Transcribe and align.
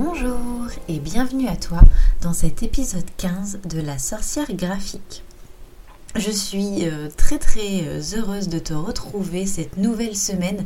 Bonjour 0.00 0.68
et 0.86 1.00
bienvenue 1.00 1.48
à 1.48 1.56
toi 1.56 1.80
dans 2.22 2.32
cet 2.32 2.62
épisode 2.62 3.10
15 3.16 3.62
de 3.64 3.80
la 3.80 3.98
sorcière 3.98 4.46
graphique. 4.52 5.24
Je 6.14 6.30
suis 6.30 6.86
euh, 6.86 7.08
très 7.16 7.38
très 7.38 7.82
euh, 7.82 8.00
heureuse 8.16 8.48
de 8.48 8.60
te 8.60 8.74
retrouver 8.74 9.44
cette 9.44 9.76
nouvelle 9.76 10.14
semaine 10.14 10.64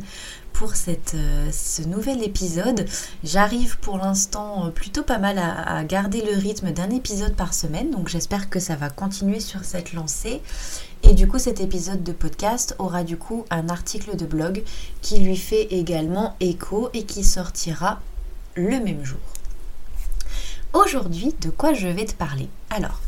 pour 0.51 0.73
euh, 0.87 1.49
ce 1.51 1.81
nouvel 1.81 2.21
épisode. 2.21 2.85
J'arrive 3.23 3.79
pour 3.79 3.97
l'instant 3.97 4.69
plutôt 4.69 5.01
pas 5.01 5.17
mal 5.17 5.39
à, 5.39 5.83
garder 5.83 6.21
le 6.21 6.37
rythme 6.37 6.71
d'un 6.71 6.91
épisode 6.91 7.35
par 7.35 7.55
semaine, 7.55 7.89
donc 7.89 8.09
j'espère 8.09 8.51
que 8.51 8.59
ça 8.59 8.75
va 8.75 8.91
continuer 8.91 9.39
sur 9.39 9.63
cette 9.63 9.93
lancée. 9.93 10.43
Et 11.01 11.13
du 11.13 11.27
coup, 11.27 11.39
cet 11.39 11.59
épisode 11.59 12.03
de 12.03 12.11
podcast 12.11 12.75
aura 12.77 13.03
du 13.03 13.17
coup 13.17 13.45
un 13.49 13.69
article 13.69 14.15
de 14.15 14.27
blog 14.27 14.63
qui 15.01 15.17
lui 15.17 15.37
fait 15.37 15.69
également 15.71 16.35
écho 16.39 16.91
et 16.93 17.03
qui 17.03 17.23
sortira 17.23 17.99
le 18.55 18.79
même 18.79 19.03
jour. 19.03 19.19
Aujourd'hui, 20.73 21.35
de 21.41 21.49
quoi 21.49 21.73
je 21.73 21.87
vais 21.87 22.05
te 22.05 22.13
parler? 22.13 22.49
Alors, 22.69 22.99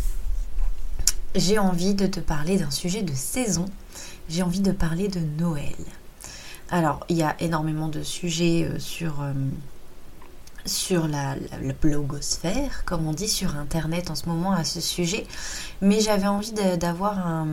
j'ai 1.35 1.59
envie 1.59 1.93
de 1.93 2.07
te 2.07 2.19
parler 2.19 2.57
d'un 2.57 2.71
sujet 2.71 3.01
de 3.01 3.13
saison. 3.13 3.65
J'ai 4.29 4.43
envie 4.43 4.61
de 4.61 4.71
parler 4.71 5.07
de 5.07 5.19
Noël. 5.39 5.75
Alors, 6.69 7.05
il 7.09 7.17
y 7.17 7.23
a 7.23 7.35
énormément 7.39 7.89
de 7.89 8.01
sujets 8.01 8.63
euh, 8.63 8.79
sur, 8.79 9.21
euh, 9.21 9.33
sur 10.65 11.07
la, 11.07 11.35
blogosphère, 11.81 12.83
comme 12.85 13.05
on 13.05 13.13
dit 13.13 13.27
sur 13.27 13.55
Internet 13.55 14.09
en 14.09 14.15
ce 14.15 14.27
moment 14.27 14.51
à 14.51 14.63
ce 14.63 14.81
sujet. 14.81 15.27
Mais 15.81 15.99
j'avais 16.01 16.27
envie 16.27 16.53
d'avoir 16.53 17.19
un... 17.19 17.47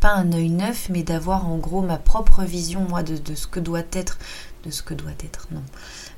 Pas 0.00 0.14
un 0.14 0.32
œil 0.32 0.50
neuf, 0.50 0.88
mais 0.90 1.02
d'avoir 1.02 1.48
en 1.48 1.56
gros 1.56 1.82
ma 1.82 1.96
propre 1.96 2.44
vision, 2.44 2.86
moi, 2.88 3.02
de, 3.02 3.16
de, 3.16 3.34
ce 3.34 3.48
que 3.48 3.58
doit 3.58 3.82
être... 3.92 4.18
De 4.64 4.70
ce 4.70 4.82
que 4.82 4.94
doit 4.94 5.12
être, 5.24 5.46
non. 5.52 5.62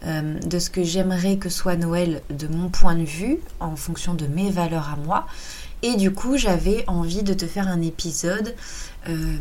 Euh, 0.06 0.38
de 0.38 0.58
ce 0.58 0.70
que 0.70 0.82
j'aimerais 0.82 1.36
que 1.36 1.48
soit 1.48 1.76
Noël 1.76 2.22
de 2.30 2.48
mon 2.48 2.70
point 2.70 2.94
de 2.94 3.04
vue, 3.04 3.38
en 3.60 3.76
fonction 3.76 4.14
de 4.14 4.26
mes 4.26 4.50
valeurs 4.50 4.88
à 4.88 4.96
moi. 4.96 5.26
Et 5.82 5.96
du 5.96 6.12
coup, 6.12 6.36
j'avais 6.36 6.84
envie 6.86 7.22
de 7.22 7.34
te 7.34 7.46
faire 7.46 7.68
un 7.68 7.82
épisode 7.82 8.54
euh, 9.08 9.36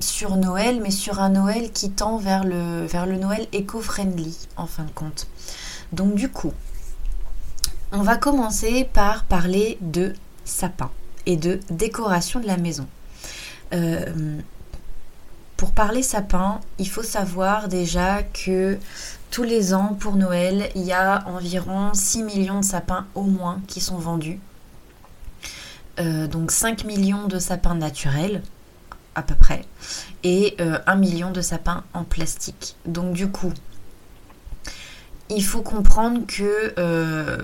sur 0.00 0.36
Noël, 0.36 0.80
mais 0.82 0.90
sur 0.90 1.20
un 1.20 1.30
Noël 1.30 1.70
qui 1.72 1.90
tend 1.90 2.18
vers 2.18 2.44
le, 2.44 2.84
vers 2.86 3.06
le 3.06 3.16
Noël 3.16 3.46
éco-friendly, 3.52 4.36
en 4.56 4.66
fin 4.66 4.84
de 4.84 4.90
compte. 4.90 5.26
Donc 5.92 6.14
du 6.14 6.28
coup, 6.28 6.52
on 7.92 8.02
va 8.02 8.16
commencer 8.16 8.88
par 8.92 9.24
parler 9.24 9.78
de 9.80 10.12
sapin 10.44 10.90
et 11.26 11.36
de 11.36 11.60
décoration 11.70 12.40
de 12.40 12.46
la 12.46 12.56
maison. 12.56 12.86
Euh, 13.72 14.38
pour 15.56 15.72
parler 15.72 16.02
sapin, 16.02 16.60
il 16.78 16.88
faut 16.88 17.02
savoir 17.02 17.68
déjà 17.68 18.22
que 18.22 18.78
tous 19.30 19.42
les 19.42 19.74
ans 19.74 19.96
pour 19.98 20.16
Noël, 20.16 20.70
il 20.74 20.82
y 20.82 20.92
a 20.92 21.26
environ 21.26 21.92
6 21.94 22.22
millions 22.22 22.60
de 22.60 22.64
sapins 22.64 23.06
au 23.14 23.22
moins 23.22 23.60
qui 23.66 23.80
sont 23.80 23.98
vendus 23.98 24.38
euh, 25.98 26.26
donc 26.26 26.50
5 26.50 26.84
millions 26.84 27.26
de 27.26 27.38
sapins 27.38 27.74
naturels, 27.74 28.42
à 29.14 29.22
peu 29.22 29.34
près, 29.34 29.64
et 30.24 30.54
1 30.58 30.62
euh, 30.62 30.96
million 30.96 31.30
de 31.30 31.40
sapins 31.40 31.84
en 31.94 32.04
plastique. 32.04 32.76
Donc 32.84 33.14
du 33.14 33.28
coup, 33.28 33.52
il 35.30 35.42
faut 35.42 35.62
comprendre 35.62 36.26
que 36.26 36.74
euh, 36.78 37.38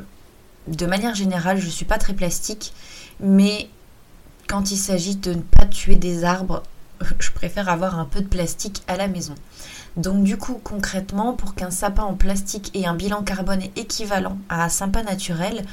de 0.66 0.86
manière 0.86 1.14
générale, 1.14 1.58
je 1.58 1.66
ne 1.66 1.70
suis 1.70 1.86
pas 1.86 1.96
très 1.96 2.12
plastique, 2.12 2.74
mais 3.20 3.70
quand 4.48 4.70
il 4.70 4.76
s'agit 4.76 5.16
de 5.16 5.32
ne 5.32 5.40
pas 5.40 5.64
tuer 5.64 5.96
des 5.96 6.24
arbres, 6.24 6.62
je 7.18 7.30
préfère 7.32 7.68
avoir 7.68 7.98
un 7.98 8.04
peu 8.04 8.20
de 8.20 8.28
plastique 8.28 8.82
à 8.88 8.96
la 8.96 9.08
maison. 9.08 9.34
Donc 9.96 10.24
du 10.24 10.36
coup, 10.36 10.60
concrètement, 10.62 11.34
pour 11.34 11.54
qu'un 11.54 11.70
sapin 11.70 12.04
en 12.04 12.14
plastique 12.14 12.70
ait 12.74 12.86
un 12.86 12.94
bilan 12.94 13.22
carbone 13.22 13.62
équivalent 13.76 14.38
à 14.48 14.64
un 14.64 14.68
sapin 14.68 15.02
naturel, 15.02 15.64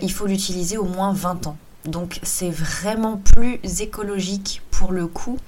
il 0.00 0.12
faut 0.12 0.26
l'utiliser 0.26 0.76
au 0.76 0.84
moins 0.84 1.12
20 1.12 1.48
ans. 1.48 1.56
Donc 1.84 2.20
c'est 2.22 2.50
vraiment 2.50 3.20
plus 3.34 3.58
écologique 3.80 4.62
pour 4.70 4.92
le 4.92 5.06
coup 5.06 5.38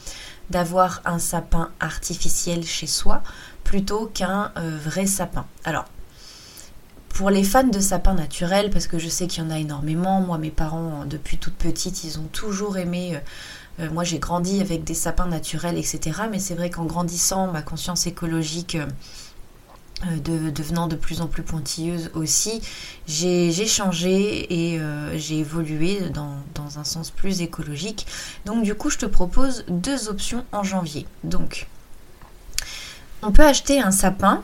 d'avoir 0.51 1.01
un 1.05 1.19
sapin 1.19 1.71
artificiel 1.79 2.65
chez 2.65 2.87
soi 2.87 3.23
plutôt 3.63 4.07
qu'un 4.07 4.53
euh, 4.57 4.79
vrai 4.83 5.07
sapin. 5.07 5.47
Alors, 5.65 5.85
pour 7.09 7.31
les 7.31 7.45
fans 7.45 7.65
de 7.65 7.81
sapins 7.81 8.15
naturels, 8.15 8.71
parce 8.71 8.87
que 8.87 8.99
je 8.99 9.09
sais 9.09 9.27
qu'il 9.27 9.45
y 9.45 9.47
en 9.47 9.51
a 9.51 9.59
énormément, 9.59 10.21
moi 10.21 10.39
mes 10.39 10.51
parents 10.51 11.05
depuis 11.05 11.39
toute 11.39 11.55
petite, 11.55 12.05
ils 12.05 12.19
ont 12.19 12.29
toujours 12.33 12.77
aimé... 12.79 13.21
Euh, 13.79 13.81
euh, 13.81 13.91
moi 13.91 14.05
j'ai 14.05 14.19
grandi 14.19 14.61
avec 14.61 14.85
des 14.85 14.95
sapins 14.95 15.27
naturels, 15.27 15.79
etc. 15.79 16.23
Mais 16.31 16.39
c'est 16.39 16.55
vrai 16.55 16.71
qu'en 16.71 16.85
grandissant, 16.85 17.51
ma 17.53 17.63
conscience 17.63 18.07
écologique 18.07 18.77
euh, 20.07 20.17
de, 20.19 20.51
devenant 20.51 20.87
de 20.87 20.97
plus 20.97 21.21
en 21.21 21.27
plus 21.27 21.43
pointilleuse 21.43 22.11
aussi, 22.15 22.63
j'ai 23.07 23.67
changé 23.67 24.73
et 24.73 24.81
euh, 24.81 25.17
j'ai 25.19 25.39
évolué 25.39 26.01
dans, 26.11 26.37
dans, 26.55 26.79
un 26.79 26.85
sens 26.85 27.11
plus 27.11 27.43
écologique. 27.43 28.07
Donc 28.47 28.63
du 28.63 28.75
coup, 28.75 28.91
je 28.91 28.99
te 28.99 29.07
propose 29.07 29.65
deux 29.69 30.09
options 30.09 30.45
en 30.53 30.63
janvier. 30.63 31.07
Donc, 31.25 31.69
on 33.23 33.31
peut 33.33 33.45
acheter 33.45 33.81
un 33.81 33.91
sapin 33.91 34.43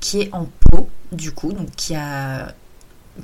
qui 0.00 0.22
est 0.22 0.30
en 0.32 0.48
pot, 0.70 0.88
du 1.12 1.32
coup, 1.32 1.52
donc 1.52 1.70
qui 1.76 1.94
a 1.94 2.54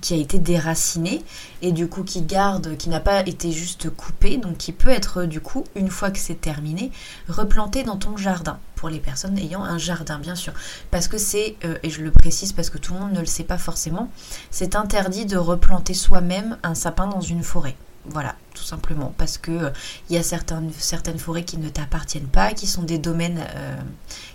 qui 0.00 0.14
a 0.14 0.16
été 0.16 0.38
déraciné 0.38 1.22
et 1.60 1.72
du 1.72 1.88
coup 1.88 2.02
qui 2.02 2.22
garde, 2.22 2.76
qui 2.76 2.88
n'a 2.88 3.00
pas 3.00 3.20
été 3.26 3.52
juste 3.52 3.90
coupé, 3.90 4.36
donc 4.36 4.56
qui 4.56 4.72
peut 4.72 4.88
être 4.88 5.24
du 5.24 5.40
coup, 5.40 5.64
une 5.74 5.90
fois 5.90 6.10
que 6.10 6.18
c'est 6.18 6.40
terminé, 6.40 6.90
replanté 7.28 7.82
dans 7.82 7.96
ton 7.96 8.16
jardin, 8.16 8.58
pour 8.76 8.88
les 8.88 9.00
personnes 9.00 9.38
ayant 9.38 9.62
un 9.62 9.78
jardin 9.78 10.18
bien 10.18 10.34
sûr. 10.34 10.52
Parce 10.90 11.08
que 11.08 11.18
c'est, 11.18 11.56
euh, 11.64 11.76
et 11.82 11.90
je 11.90 12.02
le 12.02 12.10
précise 12.10 12.52
parce 12.52 12.70
que 12.70 12.78
tout 12.78 12.94
le 12.94 13.00
monde 13.00 13.12
ne 13.12 13.20
le 13.20 13.26
sait 13.26 13.44
pas 13.44 13.58
forcément, 13.58 14.10
c'est 14.50 14.76
interdit 14.76 15.26
de 15.26 15.36
replanter 15.36 15.94
soi-même 15.94 16.56
un 16.62 16.74
sapin 16.74 17.06
dans 17.06 17.20
une 17.20 17.42
forêt. 17.42 17.76
Voilà, 18.04 18.34
tout 18.54 18.64
simplement, 18.64 19.14
parce 19.16 19.38
que 19.38 19.52
il 19.52 19.64
euh, 19.64 19.70
y 20.10 20.16
a 20.16 20.24
certaines, 20.24 20.72
certaines 20.76 21.20
forêts 21.20 21.44
qui 21.44 21.56
ne 21.56 21.68
t'appartiennent 21.68 22.26
pas, 22.26 22.52
qui 22.52 22.66
sont 22.66 22.82
des 22.82 22.98
domaines 22.98 23.40
euh, 23.54 23.76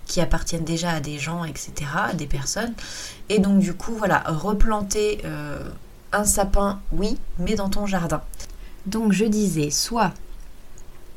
qui 0.06 0.22
appartiennent 0.22 0.64
déjà 0.64 0.92
à 0.92 1.00
des 1.02 1.20
gens, 1.20 1.44
etc., 1.44 1.74
à 1.94 2.14
des 2.14 2.28
personnes. 2.28 2.74
Et 3.28 3.40
donc 3.40 3.60
du 3.60 3.74
coup, 3.74 3.94
voilà, 3.94 4.24
replanter 4.26 5.20
euh, 5.26 5.70
un 6.14 6.24
sapin, 6.24 6.80
oui, 6.94 7.18
mais 7.40 7.56
dans 7.56 7.68
ton 7.68 7.86
jardin. 7.86 8.22
Donc 8.86 9.12
je 9.12 9.26
disais, 9.26 9.70
soit 9.70 10.14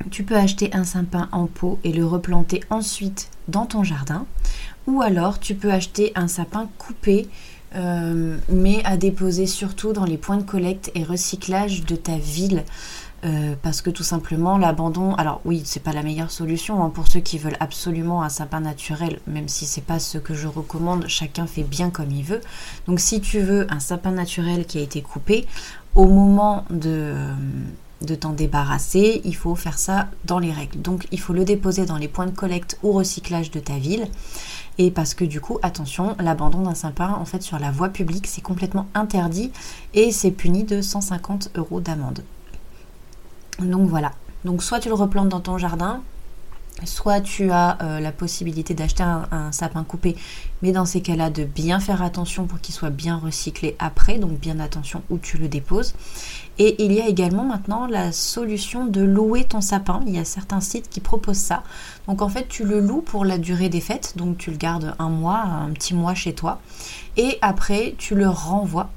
tu 0.09 0.23
peux 0.23 0.35
acheter 0.35 0.73
un 0.73 0.83
sapin 0.83 1.29
en 1.31 1.47
pot 1.47 1.79
et 1.85 1.93
le 1.93 2.05
replanter 2.05 2.61
ensuite 2.69 3.29
dans 3.47 3.65
ton 3.65 3.83
jardin, 3.83 4.25
ou 4.87 5.01
alors 5.01 5.39
tu 5.39 5.55
peux 5.55 5.71
acheter 5.71 6.11
un 6.15 6.27
sapin 6.27 6.69
coupé 6.77 7.29
euh, 7.75 8.37
mais 8.49 8.81
à 8.83 8.97
déposer 8.97 9.47
surtout 9.47 9.93
dans 9.93 10.05
les 10.05 10.17
points 10.17 10.37
de 10.37 10.43
collecte 10.43 10.91
et 10.95 11.03
recyclage 11.03 11.85
de 11.85 11.95
ta 11.95 12.17
ville. 12.17 12.63
Euh, 13.23 13.53
parce 13.61 13.83
que 13.83 13.91
tout 13.91 14.03
simplement 14.03 14.57
l'abandon, 14.57 15.13
alors 15.13 15.41
oui, 15.45 15.61
c'est 15.63 15.83
pas 15.83 15.93
la 15.93 16.01
meilleure 16.01 16.31
solution 16.31 16.83
hein, 16.83 16.89
pour 16.89 17.07
ceux 17.07 17.19
qui 17.19 17.37
veulent 17.37 17.57
absolument 17.59 18.23
un 18.23 18.29
sapin 18.29 18.61
naturel, 18.61 19.19
même 19.27 19.47
si 19.47 19.65
c'est 19.65 19.83
pas 19.83 19.99
ce 19.99 20.17
que 20.17 20.33
je 20.33 20.47
recommande, 20.47 21.05
chacun 21.07 21.45
fait 21.45 21.61
bien 21.61 21.91
comme 21.91 22.09
il 22.09 22.23
veut. 22.23 22.41
Donc 22.87 22.99
si 22.99 23.21
tu 23.21 23.39
veux 23.39 23.71
un 23.71 23.79
sapin 23.79 24.09
naturel 24.09 24.65
qui 24.65 24.79
a 24.79 24.81
été 24.81 25.03
coupé, 25.03 25.45
au 25.93 26.07
moment 26.07 26.65
de, 26.71 26.89
euh, 26.89 27.35
de 28.01 28.15
t'en 28.15 28.31
débarrasser, 28.31 29.21
il 29.25 29.35
faut 29.35 29.55
faire 29.55 29.77
ça 29.77 30.07
dans 30.25 30.39
les 30.39 30.51
règles. 30.51 30.81
Donc 30.81 31.07
il 31.11 31.19
faut 31.19 31.33
le 31.33 31.45
déposer 31.45 31.85
dans 31.85 31.97
les 31.97 32.07
points 32.07 32.25
de 32.25 32.31
collecte 32.35 32.77
ou 32.83 32.91
recyclage 32.91 33.51
de 33.51 33.59
ta 33.59 33.77
ville. 33.77 34.07
Et 34.77 34.89
parce 34.89 35.13
que 35.13 35.25
du 35.25 35.41
coup, 35.41 35.59
attention, 35.61 36.15
l'abandon 36.19 36.61
d'un 36.61 36.75
sapin 36.75 37.13
en 37.13 37.25
fait 37.25 37.41
sur 37.43 37.59
la 37.59 37.71
voie 37.71 37.89
publique, 37.89 38.27
c'est 38.27 38.41
complètement 38.41 38.87
interdit 38.93 39.51
et 39.93 40.11
c'est 40.11 40.31
puni 40.31 40.63
de 40.63 40.81
150 40.81 41.51
euros 41.55 41.81
d'amende. 41.81 42.23
Donc 43.59 43.87
voilà. 43.87 44.13
Donc 44.45 44.63
soit 44.63 44.79
tu 44.79 44.89
le 44.89 44.95
replantes 44.95 45.29
dans 45.29 45.39
ton 45.39 45.57
jardin, 45.57 46.01
soit 46.85 47.21
tu 47.21 47.51
as 47.51 47.77
euh, 47.81 47.99
la 47.99 48.11
possibilité 48.11 48.73
d'acheter 48.73 49.03
un, 49.03 49.51
sapin 49.51 49.83
coupé, 49.83 50.15
mais 50.61 50.71
dans 50.71 50.85
ces 50.85 51.01
cas-là, 51.01 51.29
de 51.29 51.43
bien 51.43 51.79
faire 51.79 52.01
attention 52.01 52.47
pour 52.47 52.59
qu'il 52.59 52.73
soit 52.73 52.89
bien 52.89 53.17
recyclé 53.17 53.75
après, 53.79 54.17
donc 54.17 54.39
bien 54.39 54.59
attention 54.59 55.03
où 55.09 55.17
tu 55.17 55.37
le 55.37 55.47
déposes. 55.47 55.93
Et 56.59 56.83
il 56.83 56.91
y 56.91 57.01
a 57.01 57.07
également 57.07 57.43
maintenant 57.43 57.87
la 57.87 58.11
solution 58.11 58.85
de 58.85 59.01
louer 59.01 59.45
ton 59.45 59.61
sapin. 59.61 60.01
Il 60.05 60.13
y 60.13 60.19
a 60.19 60.25
certains 60.25 60.61
sites 60.61 60.89
qui 60.89 60.99
proposent 60.99 61.37
ça. 61.37 61.63
Donc 62.07 62.21
en 62.21 62.29
fait, 62.29 62.47
tu 62.47 62.65
le 62.65 62.79
loues 62.79 63.01
pour 63.01 63.25
la 63.25 63.37
durée 63.37 63.69
des 63.69 63.81
fêtes, 63.81 64.13
donc 64.15 64.37
tu 64.37 64.51
le 64.51 64.57
gardes 64.57 64.95
un 64.99 65.09
mois, 65.09 65.39
un 65.39 65.71
petit 65.71 65.93
mois 65.93 66.13
chez 66.13 66.33
toi, 66.33 66.61
et 67.17 67.37
après 67.41 67.95
tu 67.97 68.15
le 68.15 68.29
renvoies 68.29 68.89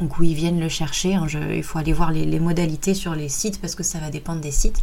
donc 0.00 0.18
où 0.18 0.24
ils 0.24 0.34
viennent 0.34 0.58
le 0.58 0.68
chercher. 0.68 1.14
Hein, 1.14 1.26
il 1.54 1.62
faut 1.62 1.78
aller 1.78 1.92
voir 1.92 2.10
les, 2.10 2.40
modalités 2.40 2.94
sur 2.94 3.14
les 3.14 3.28
sites 3.28 3.60
parce 3.60 3.74
que 3.74 3.82
ça 3.82 3.98
va 3.98 4.10
dépendre 4.10 4.40
des 4.40 4.50
sites. 4.50 4.82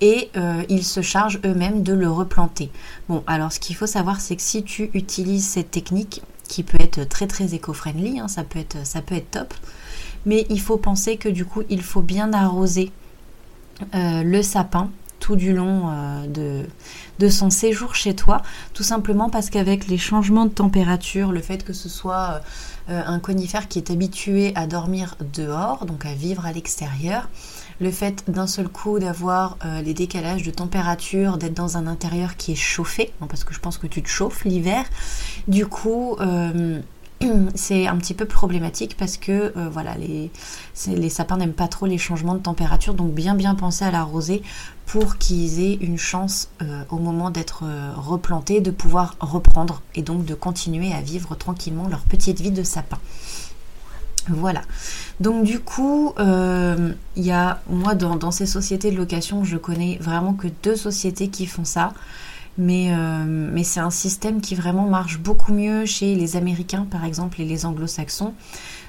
Et 0.00 0.30
euh, 0.36 0.62
ils 0.68 0.84
se 0.84 1.02
chargent 1.02 1.40
eux-mêmes 1.44 1.82
de 1.82 1.92
le 1.92 2.10
replanter. 2.10 2.70
Bon, 3.08 3.22
alors 3.26 3.52
ce 3.52 3.60
qu'il 3.60 3.76
faut 3.76 3.86
savoir, 3.86 4.20
c'est 4.20 4.36
que 4.36 4.42
si 4.42 4.62
tu 4.62 4.90
utilises 4.94 5.46
cette 5.46 5.70
technique, 5.70 6.22
qui 6.48 6.62
peut 6.62 6.80
être 6.80 7.06
très 7.06 7.26
très 7.26 7.54
éco-friendly, 7.54 8.18
hein, 8.20 8.26
ça, 8.26 8.42
ça 8.82 9.02
peut 9.02 9.14
être 9.14 9.30
top, 9.30 9.54
mais 10.26 10.46
il 10.50 10.60
faut 10.60 10.76
penser 10.76 11.16
que 11.16 11.28
du 11.28 11.44
coup, 11.44 11.62
il 11.68 11.82
faut 11.82 12.02
bien 12.02 12.32
arroser 12.32 12.90
euh, 13.94 14.22
le 14.22 14.42
sapin 14.42 14.90
tout 15.20 15.34
du 15.34 15.52
long 15.52 15.90
de, 16.28 16.62
de 17.18 17.28
son 17.28 17.50
séjour 17.50 17.96
chez 17.96 18.14
toi, 18.14 18.40
tout 18.72 18.84
simplement 18.84 19.28
parce 19.30 19.50
qu'avec 19.50 19.88
les 19.88 19.98
changements 19.98 20.44
de 20.44 20.50
température, 20.50 21.32
le 21.32 21.40
fait 21.40 21.64
que 21.64 21.72
ce 21.72 21.88
soit 21.88 22.40
un 22.86 23.18
conifère 23.18 23.66
qui 23.66 23.80
est 23.80 23.90
habitué 23.90 24.52
à 24.54 24.68
dormir 24.68 25.16
dehors, 25.34 25.86
donc 25.86 26.06
à 26.06 26.14
vivre 26.14 26.46
à 26.46 26.52
l'extérieur, 26.52 27.28
le 27.80 27.90
fait 27.90 28.24
d'un 28.28 28.46
seul 28.46 28.68
coup 28.68 28.98
d'avoir 28.98 29.56
euh, 29.64 29.82
les 29.82 29.94
décalages 29.94 30.42
de 30.42 30.50
température, 30.50 31.38
d'être 31.38 31.54
dans 31.54 31.76
un 31.76 31.86
intérieur 31.86 32.36
qui 32.36 32.52
est 32.52 32.56
chauffé, 32.56 33.12
parce 33.28 33.44
que 33.44 33.54
je 33.54 33.60
pense 33.60 33.78
que 33.78 33.86
tu 33.86 34.02
te 34.02 34.08
chauffes 34.08 34.44
l'hiver, 34.44 34.84
du 35.46 35.66
coup 35.66 36.16
euh, 36.20 36.80
c'est 37.54 37.86
un 37.86 37.96
petit 37.96 38.14
peu 38.14 38.24
problématique 38.24 38.96
parce 38.96 39.16
que 39.16 39.52
euh, 39.56 39.68
voilà 39.70 39.96
les, 39.96 40.30
sapins 41.08 41.36
n'aiment 41.36 41.52
pas 41.52 41.68
trop 41.68 41.86
les 41.86 41.98
changements 41.98 42.34
de 42.34 42.40
température, 42.40 42.94
donc 42.94 43.12
bien 43.12 43.34
bien 43.34 43.54
penser 43.54 43.84
à 43.84 43.90
l'arroser 43.90 44.42
pour 44.86 45.18
qu'ils 45.18 45.60
aient 45.60 45.74
une 45.74 45.98
chance 45.98 46.48
au 46.88 46.96
moment 46.96 47.28
d'être 47.28 47.64
replantés 47.94 48.62
de 48.62 48.70
pouvoir 48.70 49.16
reprendre 49.20 49.82
et 49.94 50.00
donc 50.00 50.24
de 50.24 50.32
continuer 50.32 50.94
à 50.94 51.02
vivre 51.02 51.34
tranquillement 51.34 51.88
leur 51.88 52.00
petite 52.00 52.40
vie 52.40 52.52
de 52.52 52.62
sapin. 52.62 52.98
Voilà. 54.28 54.62
Donc 55.20 55.44
du 55.44 55.60
coup, 55.60 56.12
euh, 56.18 56.92
il 57.16 57.24
y 57.24 57.32
a 57.32 57.60
moi 57.68 57.94
dans, 57.94 58.30
ces 58.30 58.46
sociétés 58.46 58.90
de 58.90 58.96
location, 58.96 59.44
je 59.44 59.56
connais 59.56 59.98
vraiment 60.00 60.34
que 60.34 60.48
deux 60.62 60.76
sociétés 60.76 61.28
qui 61.28 61.46
font 61.46 61.64
ça. 61.64 61.94
Mais, 62.58 62.92
euh, 62.92 63.24
mais 63.26 63.62
c'est 63.62 63.80
un 63.80 63.90
système 63.90 64.40
qui 64.40 64.56
vraiment 64.56 64.88
marche 64.88 65.20
beaucoup 65.20 65.52
mieux 65.52 65.86
chez 65.86 66.16
les 66.16 66.36
Américains 66.36 66.86
par 66.90 67.04
exemple 67.04 67.40
et 67.40 67.44
les 67.44 67.64
Anglo-Saxons. 67.64 68.34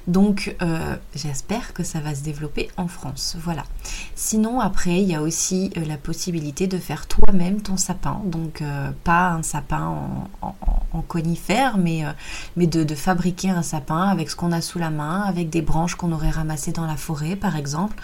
Donc 0.09 0.56
euh, 0.63 0.95
j'espère 1.13 1.71
que 1.73 1.83
ça 1.83 2.00
va 2.00 2.15
se 2.15 2.23
développer 2.23 2.69
en 2.77 2.88
France. 2.88 3.38
Voilà. 3.39 3.63
Sinon 4.15 4.59
après 4.59 5.01
il 5.03 5.07
y 5.07 5.13
a 5.13 5.21
aussi 5.21 5.69
euh, 5.77 5.85
la 5.85 5.97
possibilité 5.97 6.65
de 6.65 6.79
faire 6.79 7.06
toi-même 7.06 7.61
ton 7.61 7.77
sapin. 7.77 8.19
Donc 8.25 8.63
euh, 8.63 8.89
pas 9.03 9.29
un 9.29 9.44
sapin 9.44 9.95
en, 10.41 10.56
conifère 11.07 11.77
mais, 11.77 12.03
mais 12.57 12.67
de, 12.67 12.95
fabriquer 12.95 13.51
un 13.51 13.61
sapin 13.61 14.01
avec 14.01 14.29
ce 14.29 14.35
qu'on 14.35 14.51
a 14.51 14.61
sous 14.61 14.79
la 14.79 14.89
main, 14.89 15.21
avec 15.21 15.50
des 15.50 15.61
branches 15.61 15.95
qu'on 15.95 16.11
aurait 16.11 16.29
ramassées 16.29 16.71
dans 16.71 16.85
la 16.85 16.97
forêt 16.97 17.35
par 17.35 17.56
exemple. 17.56 17.95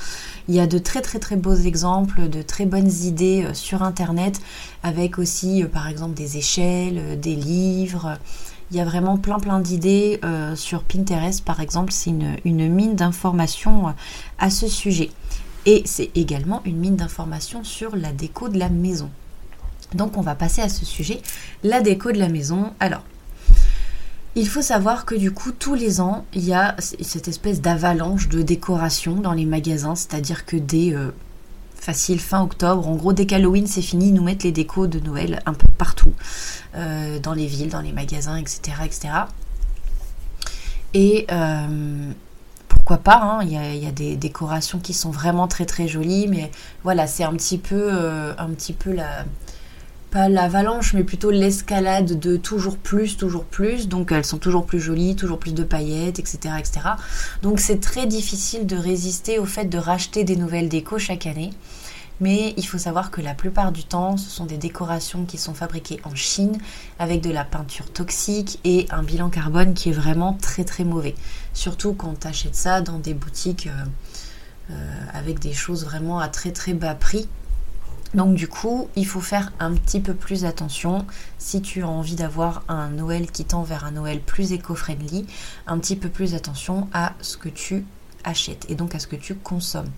Il 0.47 0.55
y 0.55 0.59
a 0.59 0.67
de 0.67 0.77
très 0.77 1.01
très 1.01 1.19
très 1.19 1.35
beaux 1.35 1.55
exemples, 1.55 2.29
de 2.29 2.41
très 2.41 2.65
bonnes 2.65 2.91
idées 2.91 3.49
sur 3.53 3.81
internet 3.81 4.39
avec 4.83 5.17
aussi 5.17 5.63
par 5.65 5.87
exemple 5.87 6.13
des 6.13 6.37
échelles, 6.37 7.19
des 7.19 7.35
livres. 7.35 8.17
Il 8.75 8.79
y 8.79 8.81
a 8.81 8.83
vraiment 8.83 9.15
plein 9.15 9.39
plein 9.39 9.61
d'idées 9.61 10.19
euh, 10.25 10.53
sur 10.57 10.83
Pinterest 10.83 11.45
par 11.45 11.61
exemple, 11.61 11.93
c'est 11.93 12.09
une, 12.09 12.67
mine 12.67 12.95
d'informations 12.95 13.87
euh, 13.87 13.91
à 14.37 14.49
ce 14.49 14.67
sujet. 14.67 15.11
Et 15.65 15.83
c'est 15.85 16.11
également 16.13 16.61
une 16.65 16.75
mine 16.75 16.97
d'informations 16.97 17.63
sur 17.63 17.95
la 17.95 18.11
déco 18.11 18.49
de 18.49 18.59
la 18.59 18.67
maison. 18.67 19.09
Donc 19.93 20.17
on 20.17 20.21
va 20.21 20.35
passer 20.35 20.61
à 20.61 20.67
ce 20.67 20.83
sujet, 20.83 21.21
la 21.63 21.79
déco 21.79 22.11
de 22.11 22.17
la 22.17 22.27
maison. 22.27 22.73
Alors, 22.81 23.03
il 24.35 24.49
faut 24.49 24.61
savoir 24.61 25.05
que 25.05 25.15
du 25.15 25.31
coup, 25.31 25.53
tous 25.53 25.75
les 25.75 26.01
ans, 26.01 26.25
il 26.33 26.43
y 26.43 26.53
a 26.53 26.75
cette 26.79 27.29
espèce 27.29 27.61
d'avalanche 27.61 28.27
de 28.27 28.41
décoration 28.41 29.15
dans 29.15 29.31
les 29.31 29.45
magasins, 29.45 29.95
c'est-à-dire 29.95 30.45
que 30.45 30.57
des 30.57 30.93
euh, 30.93 31.11
facile 31.85 32.19
fin 32.19 32.41
octobre. 32.41 32.87
En 32.87 32.95
gros, 32.95 33.13
dès 33.13 33.27
qu'Halloween 33.27 33.67
c'est 33.67 33.83
fini, 33.83 34.07
ils 34.07 34.13
nous 34.13 34.23
mettent 34.23 34.43
les 34.43 34.51
décos 34.51 34.87
de 34.87 34.99
Noël 34.99 35.41
un 35.45 35.53
peu 35.53 35.67
partout, 35.77 36.13
euh, 36.75 37.19
dans 37.19 37.33
les 37.33 37.45
villes, 37.45 37.69
dans 37.69 37.81
les 37.81 37.91
magasins, 37.91 38.37
etc. 38.37 38.77
etc. 38.83 39.09
Et 40.95 41.27
euh, 41.31 42.11
pourquoi 42.67 42.97
pas, 42.97 43.17
hein, 43.21 43.39
il 43.43 43.51
y, 43.51 43.87
a, 43.87 43.91
des 43.91 44.15
décorations 44.15 44.79
qui 44.79 44.93
sont 44.93 45.11
vraiment 45.11 45.47
très 45.47 45.65
très 45.65 45.87
jolies, 45.87 46.27
mais 46.27 46.49
voilà, 46.83 47.05
c'est 47.05 47.23
un 47.23 47.33
petit 47.33 47.59
peu, 47.59 47.89
euh, 47.91 48.33
un 48.39 48.49
petit 48.49 48.73
peu 48.73 48.91
la, 48.91 49.25
pas 50.09 50.27
l'avalanche, 50.27 50.93
mais 50.93 51.03
plutôt 51.03 51.29
l'escalade 51.29 52.17
de 52.17 52.37
toujours 52.37 52.77
plus, 52.77 53.17
toujours 53.17 53.43
plus. 53.43 53.87
Donc 53.87 54.11
elles 54.11 54.25
sont 54.25 54.39
toujours 54.39 54.65
plus 54.65 54.79
jolies, 54.79 55.15
toujours 55.15 55.37
plus 55.37 55.53
de 55.53 55.63
paillettes, 55.63 56.17
etc. 56.17 56.55
etc. 56.57 56.79
Donc 57.43 57.59
c'est 57.59 57.79
très 57.79 58.07
difficile 58.07 58.65
de 58.65 58.75
résister 58.75 59.37
au 59.37 59.45
fait 59.45 59.65
de 59.65 59.77
racheter 59.77 60.23
des 60.23 60.35
nouvelles 60.35 60.69
décos 60.69 60.97
chaque 60.97 61.27
année. 61.27 61.51
Mais 62.21 62.53
il 62.57 62.65
faut 62.65 62.77
savoir 62.77 63.11
que 63.11 63.21
la 63.21 63.33
plupart 63.33 63.71
du 63.71 63.83
temps, 63.83 64.17
ce 64.17 64.29
sont 64.29 64.45
des 64.45 64.57
décorations 64.57 65.25
qui 65.25 65.37
sont 65.37 65.53
fabriquées 65.53 65.99
en 66.03 66.15
Chine 66.15 66.57
avec 66.97 67.21
de 67.21 67.29
la 67.29 67.43
peinture 67.43 67.91
toxique 67.91 68.59
et 68.63 68.87
un 68.89 69.03
bilan 69.03 69.29
carbone 69.29 69.73
qui 69.73 69.89
est 69.89 69.93
vraiment 69.93 70.33
très 70.33 70.63
très 70.63 70.83
mauvais. 70.83 71.15
Surtout 71.53 71.93
quand 71.93 72.19
tu 72.19 72.27
achètes 72.27 72.55
ça 72.55 72.81
dans 72.81 72.99
des 72.99 73.13
boutiques 73.13 73.67
euh, 73.67 74.71
euh, 74.71 75.05
avec 75.13 75.39
des 75.39 75.53
choses 75.53 75.83
vraiment 75.83 76.19
à 76.19 76.29
très 76.29 76.51
très 76.51 76.73
bas 76.73 76.95
prix 76.95 77.27
donc 78.15 78.35
du 78.35 78.47
coup, 78.47 78.87
il 78.95 79.05
faut 79.05 79.19
faire 79.19 79.51
un 79.59 79.73
petit 79.73 79.99
peu 79.99 80.13
plus 80.13 80.45
attention 80.45 81.05
si 81.37 81.61
tu 81.61 81.83
as 81.83 81.87
envie 81.87 82.15
d'avoir 82.15 82.63
un 82.69 82.89
Noël 82.89 83.29
qui 83.29 83.43
tend 83.43 83.63
vers 83.63 83.83
un 83.83 83.91
Noël 83.91 84.21
plus 84.21 84.53
éco-friendly, 84.53 85.25
un 85.67 85.77
petit 85.79 85.97
peu 85.97 86.07
plus 86.07 86.33
attention 86.33 86.87
à 86.93 87.13
ce 87.19 87.35
que 87.35 87.49
tu 87.49 87.85
achètes 88.23 88.65
et 88.69 88.75
donc 88.75 88.95
à 88.95 88.99
ce 88.99 89.07
que 89.07 89.17
tu 89.17 89.35
consommes. 89.35 89.91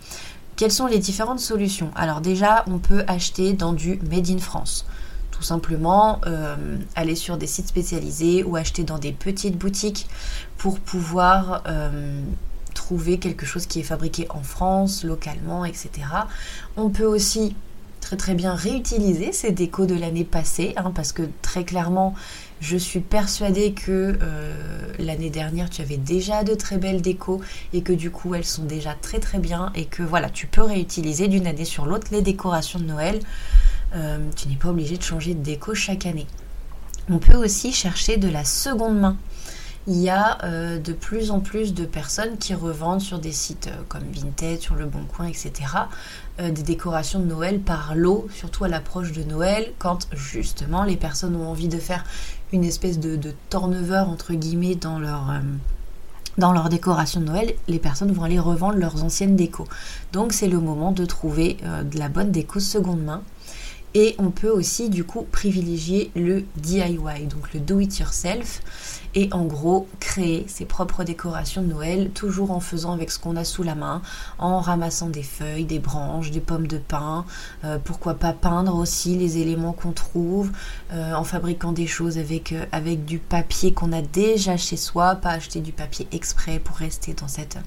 Quelles 0.58 0.72
sont 0.72 0.88
les 0.88 0.98
différentes 0.98 1.40
solutions? 1.40 1.92
Alors 1.96 2.20
déjà, 2.20 2.66
on 2.68 2.80
peut 2.80 3.04
acheter 3.08 3.54
dans 3.54 3.74
du 3.74 4.00
Made 4.10 4.28
in 4.32 4.40
France. 4.40 4.88
Tout 5.30 5.44
simplement 5.44 6.20
euh, 6.26 6.56
aller 6.96 7.14
sur 7.14 7.38
des 7.38 7.46
sites 7.46 7.68
spécialisés 7.68 8.44
ou 8.44 8.56
acheter 8.56 8.84
dans 8.84 8.98
des 8.98 9.12
petites 9.12 9.56
boutiques 9.56 10.08
pour 10.58 10.80
pouvoir 10.80 11.62
euh, 11.68 12.20
trouver 12.74 13.20
quelque 13.20 13.46
chose 13.46 13.68
qui 13.68 13.82
est 13.82 13.84
fabriqué 13.84 14.26
en 14.32 14.42
France, 14.42 15.04
localement, 15.04 15.64
etc. 15.64 15.92
On 16.76 16.90
peut 16.90 17.06
aussi 17.06 17.56
très 18.02 18.18
très 18.18 18.34
bien 18.34 18.56
réutiliser 18.56 19.34
ces 19.34 19.52
décos 19.52 19.86
de 19.86 19.94
l'année 19.94 20.24
passée, 20.24 20.74
hein, 20.78 20.92
parce 20.96 21.12
que 21.12 21.24
très 21.44 21.66
clairement, 21.66 22.16
je 22.60 22.78
suis 22.78 23.00
persuadée 23.00 23.74
que 23.74 24.18
euh, 24.22 24.54
l'année 25.00 25.30
dernière, 25.30 25.70
tu 25.70 25.82
avais 25.82 25.98
déjà 25.98 26.44
de 26.44 26.56
très 26.56 26.78
belles 26.78 27.02
décos 27.02 27.42
et 27.74 27.82
que 27.82 27.94
du 27.94 28.10
coup, 28.12 28.34
elles 28.36 28.46
sont 28.46 28.64
déjà 28.64 28.96
très 29.00 29.20
très 29.20 29.40
bien 29.40 29.72
et 29.76 29.86
que 29.86 30.04
voilà, 30.04 30.30
tu 30.30 30.48
peux 30.48 30.64
réutiliser 30.64 31.28
d'une 31.28 31.48
année 31.48 31.66
sur 31.66 31.86
l'autre 31.86 32.08
les 32.12 32.22
décorations 32.22 32.80
de 32.80 32.86
Noël. 32.86 33.20
Euh, 33.96 34.18
tu 34.36 34.48
n'es 34.48 34.56
pas 34.56 34.70
obligé 34.70 34.98
de 34.98 35.04
changer 35.04 35.34
de 35.34 35.44
déco 35.44 35.74
chaque 35.76 36.06
année. 36.06 36.28
On 37.10 37.20
peut 37.20 37.38
aussi 37.38 37.72
chercher 37.72 38.18
de 38.18 38.28
la 38.28 38.44
seconde 38.44 39.00
main 39.00 39.18
il 39.88 40.02
y 40.02 40.10
a 40.10 40.38
euh, 40.44 40.80
de 40.80 40.92
plus 40.92 41.32
en 41.32 41.40
plus 41.40 41.74
de 41.74 41.86
personnes 41.86 42.38
qui 42.38 42.54
revendent 42.54 43.02
sur 43.02 43.20
des 43.20 43.32
sites 43.32 43.68
euh, 43.68 43.82
comme 43.88 44.04
Vinted, 44.14 44.60
sur 44.60 44.76
Le 44.76 44.86
Bon 44.86 45.04
Coin, 45.06 45.28
etc. 45.28 45.52
Euh, 46.42 46.52
des 46.52 46.62
décorations 46.62 47.20
de 47.20 47.26
Noël 47.26 47.60
par 47.60 47.96
lot, 47.96 48.28
surtout 48.34 48.66
à 48.66 48.68
l'approche 48.68 49.14
de 49.14 49.24
Noël, 49.24 49.72
quand 49.80 50.10
justement 50.12 50.84
les 50.84 50.98
personnes 50.98 51.38
ont 51.38 51.48
envie 51.48 51.70
de 51.70 51.80
faire 51.80 52.04
une 52.52 52.66
espèce 52.66 53.00
de, 53.00 53.16
de 53.16 53.34
turnover 53.50 54.04
entre 54.08 54.34
guillemets 54.34 54.76
dans 54.76 55.00
leur 55.00 55.42
dans 56.38 56.52
leur 56.54 56.70
décoration 56.70 57.20
de 57.20 57.26
Noël, 57.26 57.56
les 57.68 57.80
personnes 57.80 58.12
vont 58.12 58.24
aller 58.24 58.38
revendre 58.38 58.78
leurs 58.78 59.04
anciennes 59.04 59.36
décos. 59.36 59.68
Donc 60.14 60.34
c'est 60.34 60.48
le 60.48 60.60
moment 60.60 60.92
de 60.92 61.04
trouver 61.04 61.58
de 61.84 61.98
la 61.98 62.10
bonne 62.10 62.32
déco 62.32 62.60
seconde 62.60 63.04
main 63.04 63.24
et 63.98 64.14
on 64.20 64.30
peut 64.30 64.52
aussi 64.52 64.92
du 64.92 65.04
coup 65.04 65.24
privilégier 65.24 66.12
le 66.16 66.46
DIY, 66.58 67.26
donc 67.28 67.52
le 67.56 67.60
do 67.60 67.80
it 67.80 67.98
yourself, 67.98 68.62
et 69.16 69.28
en 69.32 69.44
gros 69.46 69.88
créer 70.00 70.46
ses 70.48 70.66
propres 70.66 71.04
décorations 71.04 71.64
de 71.64 71.68
Noël, 71.68 72.12
toujours 72.12 72.52
en 72.52 72.60
faisant 72.60 72.94
avec 72.94 73.10
ce 73.10 73.18
qu'on 73.18 73.36
a 73.36 73.44
sous 73.44 73.64
la 73.64 73.74
main, 73.74 74.04
en 74.38 74.60
ramassant 74.60 75.10
des 75.10 75.24
feuilles, 75.24 75.66
des 75.66 75.80
branches, 75.80 76.30
des 76.30 76.42
pommes 76.42 76.68
de 76.68 76.78
pin, 76.78 77.26
euh, 77.64 77.80
pourquoi 77.84 78.14
pas 78.14 78.34
peindre 78.34 78.76
aussi 78.76 79.18
les 79.18 79.40
éléments 79.40 79.74
qu'on 79.74 79.94
trouve, 79.94 80.52
euh, 80.94 81.16
en 81.16 81.24
fabriquant 81.24 81.72
des 81.72 81.88
choses 81.88 82.20
avec, 82.20 82.52
euh, 82.52 82.66
avec 82.72 83.04
du 83.04 83.18
papier 83.18 83.74
qu'on 83.74 83.92
a 83.94 84.04
déjà 84.04 84.58
chez 84.58 84.78
soi, 84.78 85.16
pas 85.16 85.32
acheter 85.32 85.60
du 85.60 85.72
papier 85.72 86.08
exprès 86.12 86.60
pour 86.60 86.76
rester 86.76 87.16
dans 87.16 87.28
cette 87.28 87.58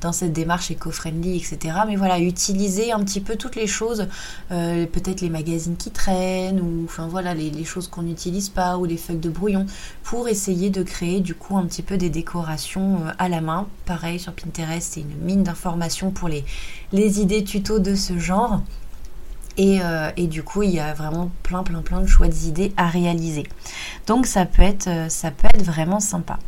dans 0.00 0.12
cette 0.12 0.32
démarche 0.32 0.70
éco-friendly, 0.70 1.36
etc. 1.36 1.78
Mais 1.86 1.96
voilà, 1.96 2.18
utiliser 2.20 2.92
un 2.92 3.02
petit 3.04 3.20
peu 3.20 3.36
toutes 3.36 3.56
les 3.56 3.66
choses, 3.66 4.06
euh, 4.52 4.86
peut-être 4.86 5.20
les 5.20 5.30
magazines 5.30 5.76
qui 5.76 5.90
traînent, 5.90 6.60
ou 6.60 6.84
enfin 6.84 7.08
voilà, 7.08 7.34
les, 7.34 7.64
choses 7.64 7.88
qu'on 7.88 8.02
n'utilise 8.02 8.48
pas, 8.48 8.76
ou 8.76 8.84
les 8.84 8.96
feuilles 8.96 9.18
de 9.18 9.30
brouillon, 9.30 9.66
pour 10.04 10.28
essayer 10.28 10.70
de 10.70 10.82
créer 10.82 11.20
du 11.20 11.34
coup 11.34 11.56
un 11.56 11.66
petit 11.66 11.82
peu 11.82 11.96
des 11.96 12.10
décorations 12.10 12.96
euh, 13.04 13.10
à 13.18 13.28
la 13.28 13.40
main. 13.40 13.66
Pareil 13.84 14.18
sur 14.18 14.32
Pinterest, 14.32 14.92
c'est 14.94 15.00
une 15.00 15.16
mine 15.22 15.42
d'informations 15.42 16.10
pour 16.10 16.28
les, 16.28 16.44
les 16.92 17.20
idées 17.20 17.44
tuto 17.44 17.78
de 17.78 17.94
ce 17.94 18.18
genre. 18.18 18.62
Et, 19.56 19.80
euh, 19.82 20.12
et, 20.16 20.28
du 20.28 20.44
coup, 20.44 20.62
il 20.62 20.70
y 20.70 20.78
a 20.78 20.94
vraiment 20.94 21.32
plein, 21.42 21.64
plein, 21.64 21.82
plein 21.82 22.00
de 22.00 22.06
chouettes 22.06 22.44
idées 22.44 22.72
à 22.76 22.86
réaliser. 22.86 23.42
Donc, 24.06 24.26
ça 24.26 24.46
peut 24.46 24.62
être, 24.62 25.10
ça 25.10 25.32
peut 25.32 25.48
être 25.52 25.64
vraiment 25.64 25.98
sympa. 25.98 26.38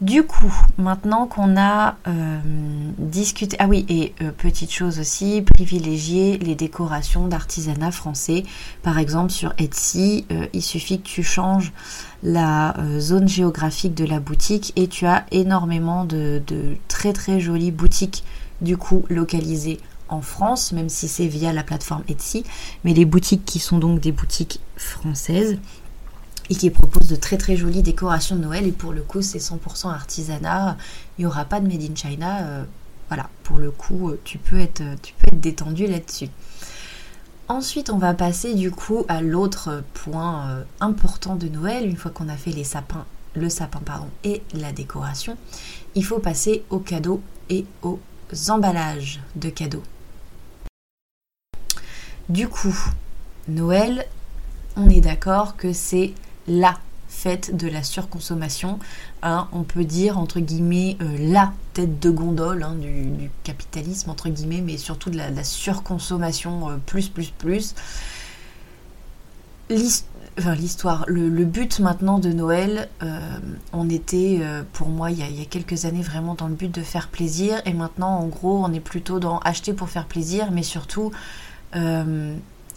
Du 0.00 0.22
coup, 0.22 0.54
maintenant 0.76 1.26
qu'on 1.26 1.56
a 1.56 1.96
euh, 2.06 2.38
discuté, 2.98 3.56
ah 3.58 3.66
oui, 3.66 3.84
et 3.88 4.14
euh, 4.22 4.30
petite 4.30 4.72
chose 4.72 5.00
aussi, 5.00 5.42
privilégier 5.42 6.38
les 6.38 6.54
décorations 6.54 7.26
d'artisanat 7.26 7.90
français. 7.90 8.44
Par 8.84 9.00
exemple, 9.00 9.32
sur 9.32 9.52
Etsy, 9.58 10.24
euh, 10.30 10.46
il 10.52 10.62
suffit 10.62 11.00
que 11.00 11.08
tu 11.08 11.24
changes 11.24 11.72
la 12.22 12.76
zone 12.98 13.28
géographique 13.28 13.94
de 13.94 14.04
la 14.04 14.20
boutique 14.20 14.72
et 14.76 14.86
tu 14.86 15.04
as 15.06 15.24
énormément 15.32 16.04
de, 16.04 16.42
de 16.46 16.76
très 16.86 17.12
très 17.12 17.40
jolies 17.40 17.70
boutiques 17.70 18.24
du 18.60 18.76
coup 18.76 19.04
localisées 19.08 19.78
en 20.08 20.20
France, 20.20 20.72
même 20.72 20.88
si 20.88 21.08
c'est 21.08 21.26
via 21.26 21.52
la 21.52 21.62
plateforme 21.62 22.02
Etsy, 22.08 22.44
mais 22.84 22.94
les 22.94 23.04
boutiques 23.04 23.44
qui 23.44 23.58
sont 23.58 23.78
donc 23.78 24.00
des 24.00 24.12
boutiques 24.12 24.60
françaises 24.76 25.58
et 26.50 26.54
qui 26.54 26.70
proposent 26.70 27.08
de 27.08 27.16
très 27.16 27.36
très 27.36 27.56
jolies 27.56 27.82
décorations 27.82 28.36
de 28.36 28.42
Noël. 28.42 28.66
Et 28.66 28.72
pour 28.72 28.92
le 28.92 29.02
coup, 29.02 29.22
c'est 29.22 29.38
100% 29.38 29.90
artisanat. 29.90 30.76
Il 31.18 31.22
n'y 31.22 31.26
aura 31.26 31.44
pas 31.44 31.60
de 31.60 31.68
Made 31.68 31.82
in 31.82 31.94
China. 31.94 32.42
Euh, 32.42 32.64
voilà, 33.08 33.28
pour 33.42 33.58
le 33.58 33.70
coup, 33.70 34.12
tu 34.24 34.38
peux 34.38 34.58
être, 34.58 34.82
tu 35.02 35.14
peux 35.14 35.34
être 35.34 35.40
détendu 35.40 35.86
là-dessus. 35.86 36.28
Ensuite, 37.48 37.88
on 37.88 37.96
va 37.96 38.12
passer 38.12 38.54
du 38.54 38.70
coup 38.70 39.06
à 39.08 39.22
l'autre 39.22 39.82
point 39.94 40.48
euh, 40.50 40.62
important 40.80 41.34
de 41.34 41.48
Noël. 41.48 41.86
Une 41.86 41.96
fois 41.96 42.10
qu'on 42.10 42.28
a 42.28 42.36
fait 42.36 42.50
les 42.50 42.64
sapins, 42.64 43.06
le 43.34 43.48
sapin 43.48 43.80
pardon, 43.80 44.08
et 44.22 44.42
la 44.52 44.72
décoration, 44.72 45.38
il 45.94 46.04
faut 46.04 46.18
passer 46.18 46.62
aux 46.68 46.78
cadeaux 46.78 47.22
et 47.48 47.64
aux 47.82 47.98
emballages 48.50 49.20
de 49.36 49.48
cadeaux. 49.48 49.82
Du 52.28 52.48
coup, 52.48 52.76
Noël, 53.48 54.06
on 54.76 54.90
est 54.90 55.00
d'accord 55.00 55.56
que 55.56 55.72
c'est 55.72 56.12
la 56.48 56.78
fête 57.08 57.56
de 57.56 57.66
la 57.68 57.82
surconsommation. 57.82 58.78
Hein, 59.22 59.48
on 59.52 59.62
peut 59.62 59.84
dire 59.84 60.18
entre 60.18 60.40
guillemets 60.40 60.96
euh, 61.00 61.16
la 61.18 61.52
tête 61.72 61.98
de 61.98 62.10
gondole 62.10 62.62
hein, 62.62 62.76
du, 62.80 63.30
capitalisme 63.42 64.10
entre 64.10 64.28
guillemets, 64.28 64.60
mais 64.60 64.76
surtout 64.76 65.10
de 65.10 65.16
la, 65.16 65.44
surconsommation 65.44 66.70
euh, 66.70 66.76
plus 66.86 67.08
plus 67.08 67.30
plus. 67.30 67.74
L'histoire, 69.70 71.04
le, 71.08 71.44
but 71.44 71.80
maintenant 71.80 72.20
de 72.20 72.30
Noël, 72.30 72.88
euh, 73.02 73.18
on 73.72 73.90
était 73.90 74.40
pour 74.72 74.88
moi 74.88 75.10
il 75.10 75.18
y, 75.18 75.22
a, 75.22 75.26
il 75.26 75.38
y, 75.38 75.42
a, 75.42 75.44
quelques 75.44 75.84
années 75.84 76.00
vraiment 76.00 76.34
dans 76.34 76.46
le 76.46 76.54
but 76.54 76.72
de 76.72 76.80
faire 76.80 77.08
plaisir 77.08 77.60
et 77.66 77.72
maintenant 77.74 78.20
en 78.20 78.26
gros 78.28 78.64
on 78.64 78.72
est 78.72 78.80
plutôt 78.80 79.18
dans 79.18 79.40
acheter 79.40 79.72
pour 79.72 79.88
faire 79.90 80.06
plaisir 80.06 80.52
mais 80.52 80.62
surtout 80.62 81.10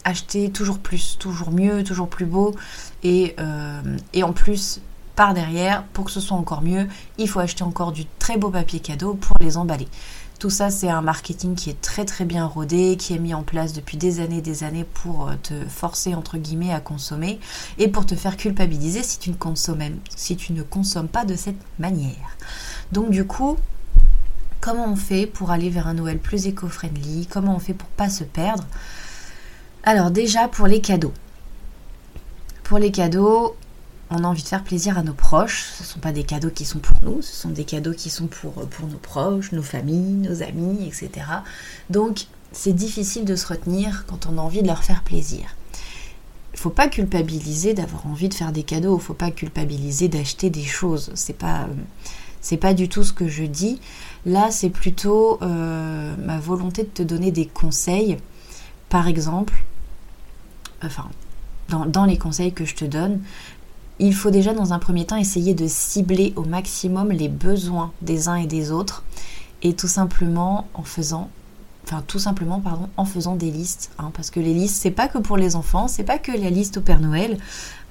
acheter 0.03 0.49
toujours 0.51 0.79
plus, 0.79 1.17
toujours 1.19 1.51
mieux, 1.51 1.83
toujours 1.83 2.09
plus 2.09 2.25
beau. 2.25 2.55
Et, 3.03 3.35
euh, 3.39 3.81
et, 4.13 4.23
en 4.23 4.33
plus, 4.33 4.81
par 5.15 5.33
derrière, 5.33 5.83
pour 5.93 6.05
que 6.05 6.11
ce 6.11 6.19
soit 6.19 6.37
encore 6.37 6.61
mieux, 6.61 6.87
il 7.17 7.27
faut 7.27 7.39
acheter 7.39 7.63
encore 7.63 7.91
du 7.91 8.05
très 8.19 8.37
beau 8.37 8.49
papier 8.49 8.79
cadeau 8.79 9.13
pour 9.13 9.35
les 9.39 9.57
emballer. 9.57 9.87
Tout 10.39 10.49
ça, 10.49 10.71
c'est 10.71 10.89
un 10.89 11.03
marketing 11.03 11.53
qui 11.53 11.69
est 11.69 11.79
très 11.79 12.03
très 12.03 12.25
bien 12.25 12.47
rodé, 12.47 12.97
qui 12.97 13.13
est 13.13 13.19
mis 13.19 13.35
en 13.35 13.43
place 13.43 13.73
depuis 13.73 13.95
des 13.95 14.19
années 14.19 14.39
et 14.39 14.41
des 14.41 14.63
années 14.63 14.85
pour 14.85 15.29
euh, 15.29 15.35
te 15.43 15.53
forcer 15.67 16.15
entre 16.15 16.39
guillemets 16.39 16.73
à 16.73 16.79
consommer 16.79 17.39
et 17.77 17.87
pour 17.87 18.07
te 18.07 18.15
faire 18.15 18.37
culpabiliser 18.37 19.03
si 19.03 19.19
tu 19.19 19.29
ne 19.29 19.35
consommes, 19.35 19.83
si 20.15 20.35
tu 20.35 20.53
ne 20.53 20.63
consommes 20.63 21.09
pas 21.09 21.25
de 21.25 21.35
cette 21.35 21.61
manière. 21.77 22.37
Donc 22.91 23.11
du 23.11 23.25
coup, 23.25 23.57
comment 24.61 24.91
on 24.91 24.95
fait 24.95 25.27
pour 25.27 25.51
aller 25.51 25.69
vers 25.69 25.85
un 25.85 25.93
Noël 25.93 26.17
plus 26.17 26.47
éco-friendly? 26.47 27.27
Comment 27.27 27.55
on 27.55 27.59
fait 27.59 27.75
pour 27.75 27.89
pas 27.89 28.09
se 28.09 28.23
perdre? 28.23 28.65
Alors 29.83 30.11
déjà 30.11 30.47
pour 30.47 30.67
les 30.67 30.81
cadeaux. 30.81 31.13
Pour 32.63 32.77
les 32.77 32.91
cadeaux, 32.91 33.55
on 34.09 34.23
a 34.23 34.27
envie 34.27 34.43
de 34.43 34.47
faire 34.47 34.63
plaisir 34.63 34.97
à 34.97 35.03
nos 35.03 35.13
proches. 35.13 35.65
Ce 35.77 35.83
ne 35.83 35.87
sont 35.87 35.99
pas 35.99 36.11
des 36.11 36.23
cadeaux 36.23 36.49
qui 36.49 36.65
sont 36.65 36.79
pour 36.79 36.97
nous, 37.03 37.21
ce 37.21 37.33
sont 37.33 37.49
des 37.49 37.63
cadeaux 37.63 37.93
qui 37.93 38.09
sont 38.09 38.27
pour, 38.27 38.53
pour 38.53 38.87
nos 38.87 38.97
proches, 38.97 39.51
nos 39.51 39.63
familles, 39.63 40.13
nos 40.13 40.43
amis, 40.43 40.85
etc. 40.85 41.25
Donc 41.89 42.25
c'est 42.51 42.73
difficile 42.73 43.25
de 43.25 43.35
se 43.35 43.47
retenir 43.47 44.05
quand 44.07 44.27
on 44.27 44.37
a 44.37 44.41
envie 44.41 44.61
de 44.61 44.67
leur 44.67 44.83
faire 44.83 45.03
plaisir. 45.03 45.55
Il 46.53 46.59
faut 46.59 46.69
pas 46.69 46.89
culpabiliser 46.89 47.73
d'avoir 47.73 48.05
envie 48.05 48.27
de 48.27 48.33
faire 48.33 48.51
des 48.51 48.63
cadeaux, 48.63 48.97
il 48.97 49.01
faut 49.01 49.13
pas 49.13 49.31
culpabiliser 49.31 50.09
d'acheter 50.09 50.49
des 50.49 50.65
choses. 50.65 51.11
C'est 51.15 51.37
pas 51.37 51.67
c'est 52.41 52.57
pas 52.57 52.73
du 52.73 52.89
tout 52.89 53.03
ce 53.03 53.13
que 53.13 53.27
je 53.27 53.43
dis. 53.43 53.79
Là, 54.25 54.49
c'est 54.49 54.71
plutôt 54.71 55.37
euh, 55.41 56.15
ma 56.17 56.39
volonté 56.39 56.83
de 56.83 56.89
te 56.89 57.03
donner 57.03 57.31
des 57.31 57.45
conseils. 57.45 58.17
Par 58.89 59.07
exemple, 59.07 59.53
enfin, 60.83 61.09
dans, 61.69 62.05
les 62.05 62.17
conseils 62.17 62.51
que 62.51 62.65
je 62.65 62.75
te 62.75 62.85
donne, 62.85 63.21
il 63.99 64.13
faut 64.13 64.31
déjà 64.31 64.53
dans 64.53 64.73
un 64.73 64.79
premier 64.79 65.05
temps 65.05 65.15
essayer 65.15 65.53
de 65.53 65.67
cibler 65.67 66.33
au 66.35 66.43
maximum 66.43 67.11
les 67.11 67.29
besoins 67.29 67.91
des 68.01 68.27
uns 68.27 68.35
et 68.35 68.47
des 68.47 68.71
autres 68.71 69.03
et 69.61 69.73
tout 69.73 69.87
simplement 69.87 70.67
en 70.73 70.83
faisant 70.83 71.29
enfin 71.83 72.03
tout 72.07 72.19
simplement 72.19 72.59
pardon 72.59 72.89
en 72.97 73.05
faisant 73.05 73.35
des 73.35 73.51
listes 73.51 73.91
hein, 73.99 74.11
parce 74.13 74.29
que 74.29 74.39
les 74.39 74.53
listes 74.53 74.75
c'est 74.81 74.91
pas 74.91 75.07
que 75.07 75.17
pour 75.17 75.37
les 75.37 75.55
enfants 75.55 75.87
c'est 75.87 76.03
pas 76.03 76.17
que 76.17 76.31
la 76.31 76.49
liste 76.49 76.77
au 76.77 76.81
Père 76.81 76.99
Noël. 76.99 77.37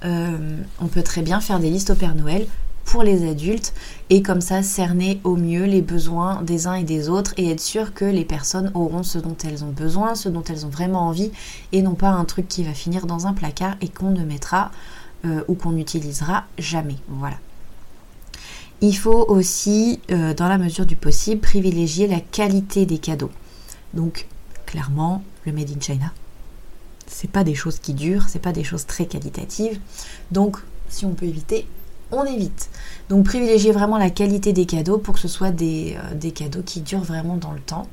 Euh, 0.03 0.57
on 0.81 0.87
peut 0.87 1.03
très 1.03 1.21
bien 1.21 1.39
faire 1.39 1.59
des 1.59 1.69
listes 1.69 1.91
au 1.91 1.95
Père 1.95 2.15
Noël 2.15 2.47
pour 2.91 3.03
les 3.03 3.25
adultes 3.25 3.73
et 4.09 4.21
comme 4.21 4.41
ça 4.41 4.63
cerner 4.63 5.21
au 5.23 5.37
mieux 5.37 5.63
les 5.63 5.81
besoins 5.81 6.41
des 6.41 6.67
uns 6.67 6.73
et 6.73 6.83
des 6.83 7.07
autres 7.07 7.33
et 7.37 7.49
être 7.49 7.61
sûr 7.61 7.93
que 7.93 8.03
les 8.03 8.25
personnes 8.25 8.69
auront 8.73 9.01
ce 9.01 9.17
dont 9.17 9.37
elles 9.45 9.63
ont 9.63 9.71
besoin, 9.71 10.13
ce 10.13 10.27
dont 10.27 10.43
elles 10.43 10.65
ont 10.65 10.69
vraiment 10.69 11.07
envie 11.07 11.31
et 11.71 11.81
non 11.83 11.95
pas 11.95 12.09
un 12.09 12.25
truc 12.25 12.49
qui 12.49 12.65
va 12.65 12.73
finir 12.73 13.05
dans 13.05 13.27
un 13.27 13.33
placard 13.33 13.77
et 13.79 13.87
qu'on 13.87 14.09
ne 14.09 14.25
mettra 14.25 14.71
euh, 15.23 15.41
ou 15.47 15.55
qu'on 15.55 15.71
n'utilisera 15.71 16.43
jamais. 16.57 16.97
Voilà. 17.07 17.37
Il 18.81 18.97
faut 18.97 19.25
aussi, 19.29 20.01
euh, 20.11 20.33
dans 20.33 20.49
la 20.49 20.57
mesure 20.57 20.85
du 20.85 20.97
possible, 20.97 21.39
privilégier 21.39 22.07
la 22.07 22.19
qualité 22.19 22.85
des 22.85 22.97
cadeaux. 22.97 23.31
Donc, 23.93 24.27
clairement, 24.65 25.23
le 25.45 25.53
Made 25.53 25.69
in 25.69 25.79
China, 25.79 26.11
c'est 27.07 27.31
pas 27.31 27.45
des 27.45 27.55
choses 27.55 27.79
qui 27.79 27.93
durent, 27.93 28.27
c'est 28.27 28.39
pas 28.39 28.51
des 28.51 28.65
choses 28.65 28.85
très 28.85 29.05
qualitatives. 29.05 29.79
Donc, 30.31 30.57
si 30.89 31.05
on 31.05 31.13
peut 31.13 31.25
éviter, 31.25 31.65
on 32.11 32.25
évite. 32.25 32.69
Donc 33.09 33.25
privilégiez 33.25 33.71
vraiment 33.71 33.97
la 33.97 34.09
qualité 34.09 34.53
des 34.53 34.65
cadeaux 34.65 34.97
pour 34.97 35.15
que 35.15 35.19
ce 35.19 35.27
soit 35.27 35.51
des, 35.51 35.97
euh, 36.13 36.31
cadeaux 36.31 36.61
qui 36.65 36.81
durent 36.81 37.03
vraiment 37.03 37.37
dans 37.37 37.51
le 37.51 37.59
temps. 37.59 37.87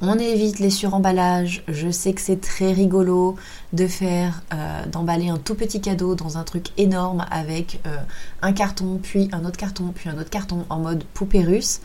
On 0.00 0.16
évite 0.16 0.60
les 0.60 0.70
suremballages. 0.70 1.64
Je 1.66 1.90
sais 1.90 2.12
que 2.12 2.20
c'est 2.20 2.40
très 2.40 2.72
rigolo 2.72 3.34
de 3.72 3.88
faire, 3.88 4.42
euh, 4.54 4.86
d'emballer 4.86 5.28
un 5.28 5.38
tout 5.38 5.56
petit 5.56 5.80
cadeau 5.80 6.14
dans 6.14 6.38
un 6.38 6.44
truc 6.44 6.68
énorme 6.76 7.26
avec 7.32 7.80
euh, 7.86 7.96
un 8.42 8.52
carton, 8.52 9.00
puis 9.02 9.28
un 9.32 9.44
autre 9.44 9.56
carton, 9.56 9.92
puis 9.92 10.08
un 10.08 10.16
autre 10.16 10.30
carton 10.30 10.64
en 10.70 10.78
mode 10.78 11.02
poupée 11.14 11.42
russe. 11.42 11.80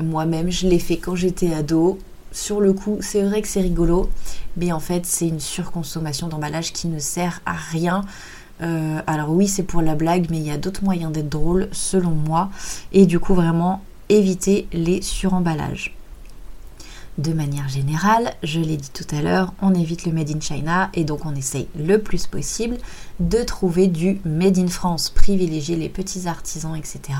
Moi-même, 0.00 0.50
je 0.50 0.66
l'ai 0.66 0.78
fait 0.78 0.96
quand 0.96 1.14
j'étais 1.14 1.52
ado. 1.52 1.98
Sur 2.32 2.60
le 2.60 2.72
coup, 2.72 2.98
c'est 3.00 3.22
vrai 3.22 3.42
que 3.42 3.48
c'est 3.48 3.60
rigolo, 3.60 4.08
mais 4.56 4.72
en 4.72 4.80
fait, 4.80 5.04
c'est 5.04 5.26
une 5.26 5.40
surconsommation 5.40 6.28
d'emballage 6.28 6.72
qui 6.72 6.86
ne 6.86 6.98
sert 6.98 7.40
à 7.44 7.52
rien. 7.52 8.04
Euh, 8.62 9.00
alors 9.06 9.30
oui, 9.30 9.48
c'est 9.48 9.62
pour 9.62 9.82
la 9.82 9.94
blague, 9.94 10.26
mais 10.30 10.38
il 10.38 10.46
y 10.46 10.50
a 10.50 10.58
d'autres 10.58 10.84
moyens 10.84 11.12
d'être 11.12 11.28
drôle, 11.28 11.68
selon 11.72 12.10
moi. 12.10 12.50
Et 12.92 13.06
du 13.06 13.18
coup, 13.18 13.34
vraiment, 13.34 13.82
éviter 14.08 14.66
les 14.72 15.02
suremballages. 15.02 15.94
De 17.18 17.32
manière 17.32 17.68
générale, 17.68 18.32
je 18.42 18.60
l'ai 18.60 18.76
dit 18.76 18.90
tout 18.90 19.06
à 19.14 19.20
l'heure, 19.20 19.52
on 19.60 19.74
évite 19.74 20.06
le 20.06 20.12
Made 20.12 20.30
in 20.30 20.40
China 20.40 20.90
et 20.94 21.04
donc 21.04 21.26
on 21.26 21.34
essaye 21.34 21.68
le 21.76 21.98
plus 21.98 22.26
possible 22.26 22.78
de 23.18 23.42
trouver 23.42 23.88
du 23.88 24.20
Made 24.24 24.58
in 24.58 24.68
France, 24.68 25.10
privilégier 25.10 25.76
les 25.76 25.88
petits 25.88 26.28
artisans, 26.28 26.76
etc. 26.76 27.18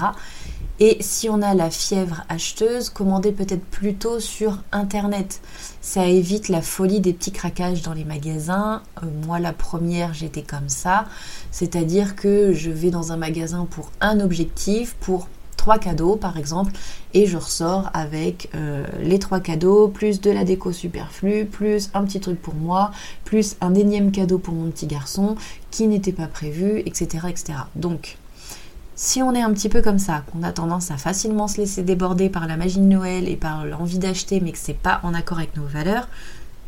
Et 0.79 0.97
si 1.01 1.29
on 1.29 1.43
a 1.43 1.53
la 1.55 1.71
fièvre 1.71 2.25
acheteuse, 2.31 2.89
commandez 2.89 3.33
peut-être 3.33 3.65
plutôt 3.65 4.21
sur 4.21 4.63
Internet. 4.73 5.43
Ça 5.83 6.07
évite 6.07 6.49
la 6.49 6.63
folie 6.63 7.01
des 7.01 7.13
petits 7.13 7.33
craquages 7.33 7.83
dans 7.83 7.93
les 7.93 8.05
magasins. 8.05 8.83
Euh, 9.03 9.07
moi, 9.27 9.41
la 9.41 9.53
première, 9.53 10.15
j'étais 10.15 10.43
comme 10.43 10.71
ça. 10.71 11.05
C'est-à-dire 11.51 12.17
que 12.17 12.55
je 12.55 12.71
vais 12.71 12.91
dans 12.91 13.13
un 13.13 13.19
magasin 13.19 13.67
pour 13.69 13.91
un 14.01 14.21
objectif, 14.21 14.95
pour 15.01 15.29
trois 15.61 15.79
cadeaux 15.79 16.17
par 16.17 16.39
exemple, 16.39 16.73
et 17.13 17.27
je 17.27 17.37
ressors 17.37 17.91
avec 17.93 18.49
euh, 18.55 18.87
les 19.03 19.19
trois 19.19 19.41
cadeaux, 19.41 19.89
plus 19.89 20.23
de 20.23 20.31
la 20.31 20.45
déco 20.45 20.73
superflue, 20.73 21.45
plus 21.45 21.91
un 21.93 22.03
petit 22.05 22.19
truc 22.19 22.41
pour 22.41 22.55
moi, 22.55 22.93
plus 23.27 23.57
un 23.61 23.75
énième 23.75 24.11
cadeau 24.11 24.39
pour 24.39 24.55
mon 24.55 24.71
petit 24.71 24.87
garçon 24.87 25.37
qui 25.71 25.87
n'était 25.87 26.13
pas 26.13 26.29
prévu, 26.29 26.83
etc. 26.87 27.27
etc. 27.29 27.59
Donc, 27.77 28.17
si 28.97 29.23
on 29.23 29.35
est 29.35 29.43
un 29.43 29.53
petit 29.53 29.69
peu 29.69 29.83
comme 29.83 29.99
ça, 29.99 30.23
qu'on 30.33 30.43
a 30.43 30.53
tendance 30.53 30.91
à 30.91 30.97
facilement 30.97 31.47
se 31.47 31.59
laisser 31.59 31.83
déborder 31.83 32.31
par 32.31 32.47
la 32.47 32.57
magie 32.57 32.81
de 32.81 32.85
Noël 32.85 33.29
et 33.29 33.37
par 33.37 33.67
l'envie 33.67 33.99
d'acheter, 33.99 34.41
mais 34.41 34.53
que 34.53 34.59
c'est 34.59 34.73
pas 34.73 35.01
en 35.03 35.13
accord 35.13 35.39
avec 35.39 35.55
nos 35.59 35.67
valeurs, 35.67 36.09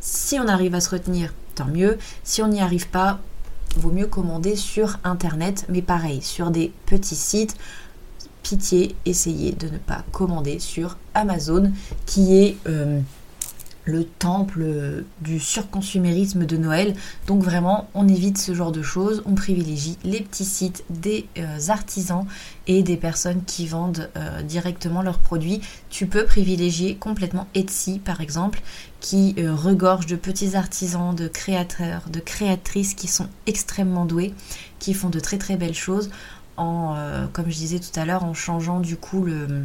si 0.00 0.38
on 0.38 0.48
arrive 0.48 0.74
à 0.74 0.80
se 0.80 0.90
retenir, 0.90 1.32
tant 1.54 1.64
mieux. 1.64 1.96
Si 2.24 2.42
on 2.42 2.48
n'y 2.48 2.60
arrive 2.60 2.88
pas, 2.88 3.20
vaut 3.76 3.90
mieux 3.90 4.06
commander 4.06 4.54
sur 4.56 4.98
internet, 5.02 5.64
mais 5.70 5.80
pareil, 5.80 6.20
sur 6.20 6.50
des 6.50 6.72
petits 6.84 7.16
sites. 7.16 7.56
Pitié, 8.42 8.94
essayez 9.06 9.52
de 9.52 9.68
ne 9.68 9.78
pas 9.78 10.04
commander 10.10 10.58
sur 10.58 10.96
Amazon, 11.14 11.72
qui 12.06 12.36
est 12.36 12.56
euh, 12.66 13.00
le 13.84 14.04
temple 14.04 14.64
du 15.20 15.40
surconsumérisme 15.40 16.44
de 16.44 16.56
Noël. 16.56 16.94
Donc 17.26 17.42
vraiment, 17.42 17.88
on 17.94 18.08
évite 18.08 18.38
ce 18.38 18.54
genre 18.54 18.72
de 18.72 18.82
choses. 18.82 19.22
On 19.26 19.34
privilégie 19.34 19.96
les 20.04 20.20
petits 20.20 20.44
sites 20.44 20.84
des 20.90 21.26
euh, 21.38 21.58
artisans 21.68 22.26
et 22.66 22.82
des 22.82 22.96
personnes 22.96 23.42
qui 23.44 23.66
vendent 23.66 24.10
euh, 24.16 24.42
directement 24.42 25.02
leurs 25.02 25.18
produits. 25.18 25.60
Tu 25.90 26.06
peux 26.06 26.24
privilégier 26.24 26.96
complètement 26.96 27.46
Etsy, 27.54 28.00
par 28.00 28.20
exemple, 28.20 28.60
qui 29.00 29.34
regorge 29.38 30.06
de 30.06 30.14
petits 30.14 30.54
artisans, 30.54 31.12
de 31.12 31.26
créateurs, 31.26 32.04
de 32.08 32.20
créatrices 32.20 32.94
qui 32.94 33.08
sont 33.08 33.26
extrêmement 33.46 34.04
doués, 34.04 34.32
qui 34.78 34.94
font 34.94 35.10
de 35.10 35.18
très 35.18 35.38
très 35.38 35.56
belles 35.56 35.74
choses 35.74 36.08
en, 36.56 36.96
comme 37.32 37.46
je 37.50 37.56
disais 37.56 37.78
tout 37.78 37.98
à 37.98 38.04
l'heure, 38.04 38.24
en 38.24 38.34
changeant 38.34 38.80
du 38.80 38.96
coup 38.96 39.24
le 39.24 39.64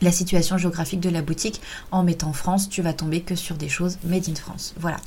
la 0.00 0.12
situation 0.12 0.58
géographique 0.58 1.00
de 1.00 1.10
la 1.10 1.22
boutique. 1.22 1.60
En 1.90 2.02
mettant 2.02 2.32
France, 2.32 2.68
tu 2.68 2.82
vas 2.82 2.92
tomber 2.92 3.20
que 3.20 3.34
sur 3.34 3.56
des 3.56 3.68
choses 3.68 3.98
made 4.04 4.28
in 4.28 4.34
France. 4.34 4.74
Voilà. 4.78 4.98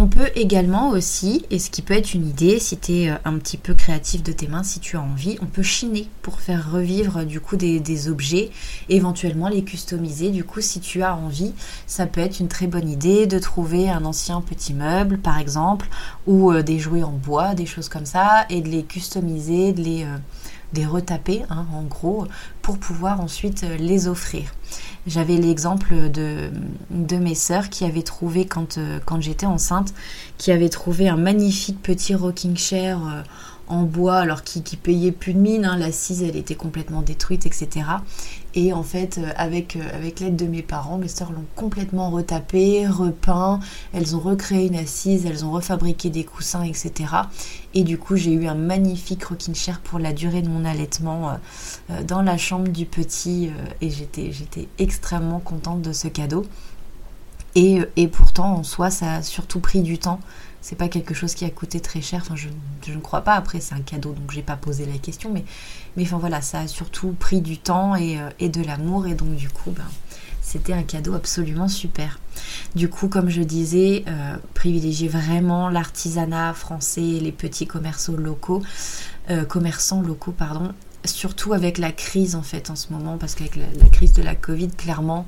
On 0.00 0.06
peut 0.06 0.30
également 0.36 0.90
aussi, 0.90 1.44
et 1.50 1.58
ce 1.58 1.70
qui 1.70 1.82
peut 1.82 1.94
être 1.94 2.14
une 2.14 2.28
idée, 2.28 2.60
si 2.60 2.78
tu 2.78 2.92
es 2.92 3.10
euh, 3.10 3.16
un 3.24 3.36
petit 3.36 3.56
peu 3.56 3.74
créatif 3.74 4.22
de 4.22 4.30
tes 4.30 4.46
mains, 4.46 4.62
si 4.62 4.78
tu 4.78 4.96
as 4.96 5.00
envie, 5.00 5.36
on 5.42 5.46
peut 5.46 5.64
chiner 5.64 6.08
pour 6.22 6.38
faire 6.38 6.70
revivre 6.70 7.24
du 7.24 7.40
coup 7.40 7.56
des, 7.56 8.08
objets, 8.08 8.50
éventuellement 8.88 9.48
les 9.48 9.64
customiser. 9.64 10.30
Du 10.30 10.44
coup, 10.44 10.60
si 10.60 10.78
tu 10.78 11.02
as 11.02 11.16
envie, 11.16 11.52
ça 11.88 12.06
peut 12.06 12.20
être 12.20 12.38
une 12.38 12.46
très 12.46 12.68
bonne 12.68 12.88
idée 12.88 13.26
de 13.26 13.40
trouver 13.40 13.90
un 13.90 14.04
ancien 14.04 14.40
petit 14.40 14.72
meuble, 14.72 15.18
par 15.18 15.36
exemple, 15.36 15.88
ou 16.28 16.52
euh, 16.52 16.62
des 16.62 16.78
jouets 16.78 17.02
en 17.02 17.10
bois, 17.10 17.56
des 17.56 17.66
choses 17.66 17.88
comme 17.88 18.06
ça, 18.06 18.46
et 18.50 18.60
de 18.60 18.68
les 18.68 18.84
customiser, 18.84 19.72
de 19.72 19.82
les, 19.82 20.04
euh, 20.04 20.16
retaper, 20.86 21.44
hein, 21.50 21.66
en 21.72 21.82
gros, 21.82 22.26
pour 22.62 22.78
pouvoir 22.78 23.20
ensuite 23.20 23.62
les 23.78 24.08
offrir. 24.08 24.52
J'avais 25.06 25.36
l'exemple 25.36 26.10
de, 26.10 26.50
de 26.90 27.16
mes 27.16 27.34
sœurs 27.34 27.70
qui 27.70 27.84
avaient 27.84 28.02
trouvé, 28.02 28.46
quand, 28.46 28.76
euh, 28.76 28.98
quand 29.04 29.20
j'étais 29.20 29.46
enceinte, 29.46 29.94
qui 30.36 30.52
avaient 30.52 30.68
trouvé 30.68 31.08
un 31.08 31.16
magnifique 31.16 31.80
petit 31.82 32.14
rocking 32.14 32.56
chair 32.56 32.98
euh, 33.06 33.22
en 33.68 33.82
bois, 33.82 34.16
alors 34.16 34.42
qui, 34.42 34.60
payait 34.76 35.12
plus 35.12 35.34
de 35.34 35.38
mine. 35.38 35.64
Hein. 35.64 35.76
L'assise, 35.76 36.22
elle 36.22 36.36
était 36.36 36.54
complètement 36.54 37.02
détruite, 37.02 37.46
etc. 37.46 37.86
Et 38.54 38.72
en 38.72 38.82
fait, 38.82 39.18
euh, 39.18 39.30
avec, 39.36 39.76
euh, 39.76 39.80
avec 39.94 40.20
l'aide 40.20 40.36
de 40.36 40.46
mes 40.46 40.62
parents, 40.62 40.98
mes 40.98 41.08
soeurs 41.08 41.32
l'ont 41.32 41.44
complètement 41.54 42.10
retapé, 42.10 42.86
repeint. 42.86 43.60
Elles 43.92 44.16
ont 44.16 44.20
recréé 44.20 44.66
une 44.66 44.76
assise, 44.76 45.26
elles 45.26 45.44
ont 45.44 45.50
refabriqué 45.50 46.10
des 46.10 46.24
coussins, 46.24 46.62
etc. 46.62 47.12
Et 47.74 47.84
du 47.84 47.98
coup, 47.98 48.16
j'ai 48.16 48.32
eu 48.32 48.46
un 48.46 48.54
magnifique 48.54 49.24
rocking 49.24 49.54
chair 49.54 49.80
pour 49.80 49.98
la 49.98 50.12
durée 50.12 50.42
de 50.42 50.48
mon 50.48 50.64
allaitement 50.64 51.38
euh, 51.90 52.02
dans 52.02 52.22
la 52.22 52.38
chambre 52.38 52.68
du 52.68 52.86
petit. 52.86 53.50
et 53.80 53.90
j'étais, 53.90 54.32
j'étais 54.32 54.68
extrêmement 54.78 55.40
contente 55.40 55.82
de 55.82 55.92
ce 55.92 56.08
cadeau. 56.08 56.44
Et, 57.54 57.80
et, 57.96 58.08
pourtant, 58.08 58.56
en 58.56 58.62
soi, 58.62 58.90
ça 58.90 59.16
a 59.16 59.22
surtout 59.22 59.60
pris 59.60 59.82
du 59.82 59.98
temps 59.98 60.20
c'est 60.60 60.76
pas 60.76 60.88
quelque 60.88 61.14
chose 61.14 61.34
qui 61.34 61.44
a 61.44 61.50
coûté 61.50 61.80
très 61.80 62.00
cher. 62.00 62.20
Enfin, 62.22 62.34
je, 62.36 62.48
ne 62.92 63.00
crois 63.00 63.22
pas. 63.22 63.34
Après, 63.34 63.60
c'est 63.60 63.74
un 63.74 63.80
cadeau, 63.80 64.12
donc 64.12 64.32
j'ai 64.32 64.42
pas 64.42 64.56
posé 64.56 64.86
la 64.86 64.98
question. 64.98 65.30
Mais, 65.32 65.44
mais 65.96 66.02
enfin 66.04 66.18
voilà, 66.18 66.40
ça 66.42 66.60
a 66.60 66.66
surtout 66.66 67.14
pris 67.18 67.40
du 67.40 67.58
temps 67.58 67.94
et, 67.94 68.18
euh, 68.18 68.48
de 68.48 68.62
l'amour. 68.62 69.06
Et 69.06 69.14
donc, 69.14 69.34
du 69.36 69.48
coup, 69.48 69.70
ben, 69.70 69.84
c'était 70.42 70.72
un 70.72 70.82
cadeau 70.82 71.14
absolument 71.14 71.68
super. 71.68 72.18
Du 72.74 72.88
coup, 72.88 73.08
comme 73.08 73.28
je 73.28 73.42
disais, 73.42 74.04
euh, 74.08 74.36
privilégier 74.54 75.08
vraiment 75.08 75.68
l'artisanat 75.68 76.54
français, 76.54 77.00
les 77.00 77.32
petits 77.32 77.66
commerçants 77.66 78.16
locaux, 78.16 78.62
euh, 79.30 79.44
commerçants 79.44 80.02
locaux, 80.02 80.32
pardon. 80.32 80.72
Surtout 81.04 81.52
avec 81.52 81.78
la 81.78 81.92
crise 81.92 82.34
en 82.34 82.42
fait 82.42 82.70
en 82.70 82.76
ce 82.76 82.92
moment, 82.92 83.18
parce 83.18 83.34
qu'avec 83.34 83.56
la 83.56 83.88
crise 83.90 84.12
de 84.12 84.22
la 84.22 84.34
Covid, 84.34 84.70
clairement, 84.70 85.26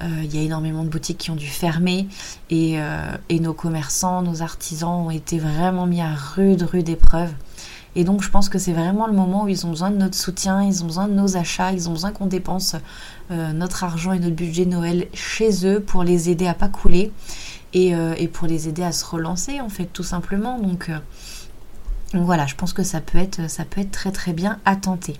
il 0.00 0.34
y 0.34 0.38
a 0.38 0.42
énormément 0.42 0.84
de 0.84 0.88
boutiques 0.88 1.18
qui 1.18 1.30
ont 1.30 1.36
dû 1.36 1.46
fermer 1.46 2.06
euh, 2.52 3.16
et, 3.28 3.40
nos 3.40 3.54
commerçants, 3.54 4.22
nos 4.22 4.42
artisans 4.42 5.06
ont 5.06 5.10
été 5.10 5.38
vraiment 5.38 5.86
mis 5.86 6.00
à 6.00 6.14
rude, 6.14 6.62
rude 6.62 6.88
épreuve. 6.88 7.30
Et 7.96 8.04
donc 8.04 8.22
je 8.22 8.30
pense 8.30 8.48
que 8.48 8.58
c'est 8.58 8.72
vraiment 8.72 9.06
le 9.06 9.12
moment 9.12 9.44
où 9.44 9.48
ils 9.48 9.66
ont 9.66 9.70
besoin 9.70 9.90
de 9.90 9.96
notre 9.96 10.16
soutien, 10.16 10.62
ils 10.62 10.82
ont 10.84 10.86
besoin 10.86 11.08
de 11.08 11.14
nos 11.14 11.36
achats, 11.36 11.72
ils 11.72 11.88
ont 11.88 11.92
besoin 11.92 12.12
qu'on 12.12 12.26
dépense 12.26 12.76
euh, 13.30 13.52
notre 13.52 13.82
argent 13.82 14.12
et 14.12 14.18
notre 14.18 14.36
budget 14.36 14.66
Noël 14.66 15.08
chez 15.14 15.66
eux 15.66 15.80
pour 15.80 16.04
les 16.04 16.30
aider 16.30 16.46
à 16.46 16.54
pas 16.54 16.68
couler 16.68 17.10
et, 17.72 17.92
pour 18.32 18.46
les 18.46 18.68
aider 18.68 18.82
à 18.82 18.92
se 18.92 19.04
relancer 19.04 19.60
en 19.60 19.68
fait 19.68 19.86
tout 19.86 20.02
simplement. 20.02 20.58
Donc, 20.58 20.90
voilà, 22.14 22.46
je 22.46 22.54
pense 22.54 22.72
que 22.72 22.82
ça 22.82 23.00
peut, 23.00 23.18
être, 23.18 23.50
ça 23.50 23.64
peut 23.64 23.80
être 23.80 23.90
très 23.90 24.12
très 24.12 24.32
bien 24.32 24.58
à 24.64 24.76
tenter. 24.76 25.16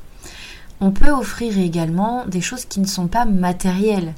On 0.81 0.91
peut 0.93 1.11
offrir 1.11 1.59
également 1.59 2.25
des 2.27 2.41
choses 2.41 2.65
qui 2.65 2.81
ne 2.81 2.87
sont 2.87 3.09
pas 3.09 3.25
matérielles. 3.25 4.15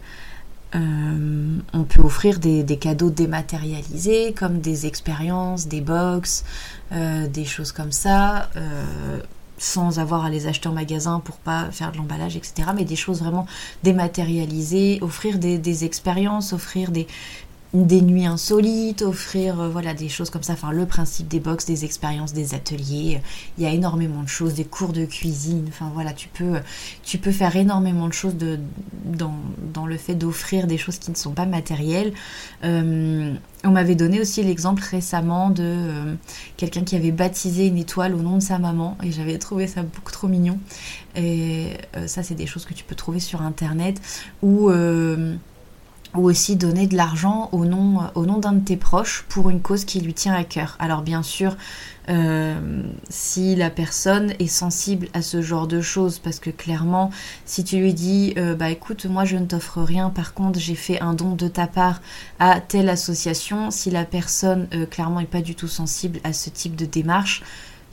Euh, 0.75 1.59
on 1.73 1.83
peut 1.83 2.03
offrir 2.03 2.39
des, 2.39 2.65
cadeaux 2.77 3.11
dématérialisés 3.11 4.33
comme 4.33 4.61
des 4.61 4.87
expériences, 4.87 5.67
des 5.67 5.81
box, 5.81 6.45
euh, 6.93 7.27
des 7.27 7.45
choses 7.45 7.73
comme 7.73 7.93
ça, 7.93 8.51
euh, 8.57 9.21
sans 9.59 9.99
avoir 9.99 10.25
à 10.25 10.31
les 10.31 10.47
acheter 10.47 10.69
en 10.69 10.73
magasin 10.73 11.21
pour 11.21 11.37
pas 11.37 11.71
faire 11.73 11.93
de 11.93 11.99
l'emballage, 11.99 12.37
etc. 12.37 12.71
Mais 12.75 12.85
des 12.85 12.97
choses 12.97 13.21
vraiment 13.21 13.47
dématérialisées, 13.83 14.99
offrir 15.03 15.39
des 15.39 15.85
expériences, 15.85 16.53
offrir 16.53 16.91
des, 16.91 17.07
des 17.73 18.03
nuits 18.03 18.27
insolites, 18.27 19.03
offrir 19.03 19.61
euh, 19.61 19.69
voilà 19.69 19.95
des 19.95 20.09
choses 20.09 20.29
comme 20.29 20.43
ça, 20.43 20.55
enfin 20.55 20.73
le 20.73 20.87
principe 20.87 21.29
des 21.29 21.39
box, 21.39 21.67
des 21.67 21.85
expériences, 21.85 22.33
des 22.33 22.55
ateliers, 22.55 23.21
il 23.59 23.65
y 23.65 23.67
a 23.67 23.71
énormément 23.71 24.23
de 24.23 24.29
choses, 24.29 24.55
des 24.55 24.65
cours 24.65 24.93
de 24.93 25.05
cuisine, 25.05 25.67
enfin 25.69 25.91
voilà, 25.95 26.13
tu 26.13 26.29
peux 26.29 26.59
tu 27.05 27.19
peux 27.19 27.31
faire 27.31 27.55
énormément 27.55 28.09
de 28.09 28.13
choses 28.13 28.35
de, 28.35 28.59
dans, 29.05 29.35
dans 29.73 29.87
le 29.87 29.97
fait 29.97 30.17
d'offrir 30.17 30.67
des 30.67 30.79
choses 30.79 30.99
qui 30.99 31.13
ne 31.13 31.17
sont 31.17 31.31
pas 31.33 31.47
matérielles. 31.47 32.13
Euh, 32.65 33.35
on 33.63 33.71
m'avait 33.71 33.95
donné 33.95 34.21
aussi 34.21 34.43
l'exemple 34.43 34.83
récemment 34.83 35.51
de 35.51 35.63
euh, 35.63 36.15
quelqu'un 36.57 36.83
qui 36.83 36.97
avait 36.97 37.13
baptisé 37.13 37.67
une 37.67 37.79
étoile 37.79 38.15
au 38.15 38.23
nom 38.23 38.39
de 38.39 38.43
sa 38.43 38.59
maman 38.59 38.97
et 39.03 39.13
j'avais 39.13 39.39
trouvé 39.39 39.69
ça 39.69 39.83
beaucoup 39.83 40.11
trop 40.11 40.27
mignon. 40.27 40.59
Et 41.15 41.77
ça 42.07 42.23
c'est 42.23 42.37
des 42.37 42.47
choses 42.47 42.65
que 42.65 42.73
tu 42.73 42.85
peux 42.85 42.95
trouver 42.95 43.19
sur 43.19 43.43
internet 43.43 44.01
ou 44.43 44.71
ou 46.15 46.29
aussi 46.29 46.57
donner 46.57 46.87
de 46.87 46.97
l'argent 46.97 47.49
au 47.53 47.65
nom, 47.65 48.11
d'un 48.39 48.53
de 48.53 48.65
tes 48.65 48.77
proches 48.77 49.25
pour 49.29 49.51
une 49.51 49.61
cause 49.61 49.85
qui 49.85 50.01
lui 50.01 50.15
tient 50.15 50.35
à 50.35 50.45
cœur. 50.45 50.77
Alors 50.79 51.03
bien 51.03 51.23
sûr, 51.23 51.57
euh, 52.09 52.83
si 53.09 53.55
la 53.55 53.71
personne 53.71 54.33
est 54.39 54.49
sensible 54.49 55.09
à 55.15 55.23
ce 55.23 55.43
genre 55.43 55.67
de 55.67 55.81
choses, 55.81 56.19
parce 56.19 56.41
que 56.41 56.51
clairement, 56.51 57.11
si 57.45 57.63
tu 57.63 57.79
lui 57.79 57.95
dis, 57.95 58.35
euh, 58.37 58.55
bah 58.55 58.71
écoute, 58.71 59.07
moi 59.07 59.25
je 59.25 59.37
ne 59.37 59.47
t'offre 59.47 59.83
rien, 59.83 60.11
par 60.11 60.35
contre 60.35 60.59
j'ai 60.59 60.75
fait 60.75 61.01
un 61.01 61.15
don 61.15 61.37
de 61.37 61.47
ta 61.47 61.67
part 61.67 62.01
à 62.41 62.61
telle 62.61 62.89
association, 62.89 63.71
si 63.71 63.91
la 63.91 64.05
personne 64.05 64.67
euh, 64.75 64.87
clairement 64.87 65.21
n'est 65.21 65.27
pas 65.27 65.43
du 65.43 65.55
tout 65.55 65.69
sensible 65.69 66.19
à 66.25 66.33
ce 66.33 66.51
type 66.51 66.75
de 66.75 66.87
démarche, 66.87 67.43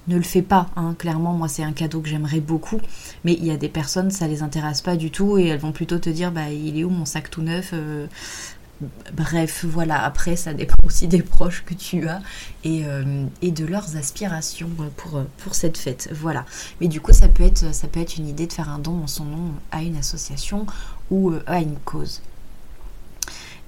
ne 0.07 0.15
le 0.15 0.23
fais 0.23 0.41
pas. 0.41 0.69
Hein. 0.75 0.95
Clairement, 0.97 1.33
moi, 1.33 1.47
c'est 1.47 1.63
un 1.63 1.73
cadeau 1.73 2.01
que 2.01 2.09
j'aimerais 2.09 2.39
beaucoup. 2.39 2.79
Mais 3.23 3.33
il 3.33 3.45
y 3.45 3.51
a 3.51 3.57
des 3.57 3.69
personnes, 3.69 4.11
ça 4.11 4.27
les 4.27 4.43
intéresse 4.43 4.81
pas 4.81 4.95
du 4.95 5.11
tout 5.11 5.37
et 5.37 5.47
elles 5.47 5.59
vont 5.59 5.71
plutôt 5.71 5.99
te 5.99 6.09
dire, 6.09 6.31
bah, 6.31 6.49
il 6.49 6.77
est 6.77 6.83
où 6.83 6.89
mon 6.89 7.05
sac 7.05 7.29
tout 7.29 7.41
neuf 7.41 7.71
euh. 7.73 8.07
Bref, 9.13 9.65
voilà. 9.67 10.03
Après, 10.03 10.35
ça 10.35 10.53
dépend 10.53 10.75
aussi 10.85 11.07
des 11.07 11.23
proches 11.23 11.63
que 11.65 11.73
tu 11.73 12.07
as 12.07 12.21
et, 12.63 12.83
euh, 12.85 13.25
de 13.41 13.65
leurs 13.65 13.97
aspirations 13.97 14.69
pour, 14.97 15.23
pour 15.37 15.55
cette 15.55 15.77
fête. 15.77 16.09
Voilà. 16.13 16.45
Mais 16.79 16.87
du 16.87 17.01
coup, 17.01 17.11
ça 17.11 17.27
peut, 17.27 17.43
être, 17.43 18.17
une 18.17 18.27
idée 18.27 18.45
de 18.45 18.53
faire 18.53 18.69
un 18.69 18.77
don 18.77 19.03
en 19.03 19.07
son 19.07 19.25
nom 19.25 19.51
à 19.71 19.81
une 19.81 19.97
association 19.97 20.67
ou 21.09 21.31
euh, 21.31 21.41
à 21.47 21.59
une 21.59 21.77
cause. 21.85 22.21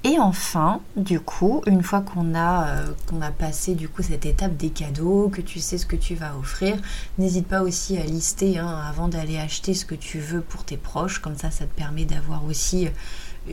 Et 0.05 0.17
enfin, 0.17 0.79
du 0.95 1.19
coup, 1.19 1.61
une 1.67 1.83
fois 1.83 1.99
qu'on 1.99 2.33
a, 2.33 2.67
euh, 2.67 2.93
qu'on 3.07 3.21
a 3.21 3.31
passé 3.31 3.75
du 3.75 3.89
coup 3.89 4.01
cette 4.01 4.25
étape 4.25 4.55
des 4.55 4.69
cadeaux, 4.69 5.27
que 5.27 5.41
tu 5.41 5.59
sais 5.59 5.77
ce 5.77 5.85
que 5.85 5.97
tu 5.97 6.15
vas 6.15 6.37
offrir, 6.37 6.77
n'hésite 7.17 7.47
pas 7.47 7.61
aussi 7.61 7.97
à 7.97 8.03
lister 8.05 8.59
hein, 8.59 8.81
avant 8.87 9.09
d'aller 9.09 9.37
acheter 9.37 9.73
ce 9.73 9.85
que 9.85 9.95
tu 9.95 10.19
veux 10.19 10.39
pour 10.39 10.63
tes 10.63 10.77
proches. 10.77 11.19
Comme 11.19 11.35
ça, 11.35 11.51
ça 11.51 11.65
te 11.65 11.75
permet 11.75 12.05
d'avoir 12.05 12.45
aussi 12.45 12.87
euh, 12.87 12.91